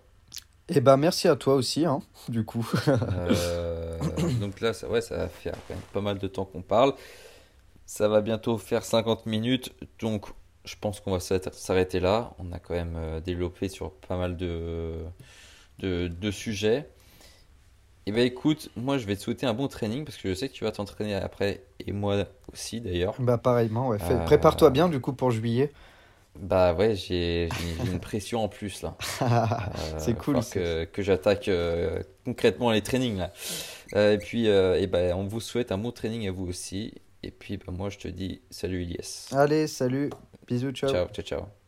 [0.69, 3.97] et bah merci à toi aussi hein, du coup Euh,
[4.39, 6.93] donc là, ça, ouais, ça va faire quand même pas mal de temps qu'on parle.
[7.85, 9.73] Ça va bientôt faire 50 minutes.
[9.99, 10.27] Donc,
[10.65, 12.33] je pense qu'on va s'arrêter- là.
[12.39, 14.93] On a quand même développé sur pas mal de,
[15.79, 16.87] de, de sujets.
[18.07, 20.49] Et ben écoute, moi je vais te souhaiter un bon training parce que je sais
[20.49, 23.15] que tu vas t'entraîner après et moi aussi d'ailleurs.
[23.19, 25.71] bah pareillement ouais fais- Euh, prépare-toi bien du coup pour juillet
[26.39, 28.95] Bah ouais, j'ai j'ai une pression en plus là.
[29.75, 33.31] Euh, C'est cool, c'est- que, que j'attaque euh, concrètement les trainings là.
[33.95, 36.93] Euh, et puis, euh, ben, on vous souhaite un bon training à vous aussi.
[37.23, 38.99] Et puis, ben, moi, je te dis salut Ilyes.
[39.31, 40.09] allez salut
[40.47, 41.60] bisous ciao Ciao, ciao, ciao.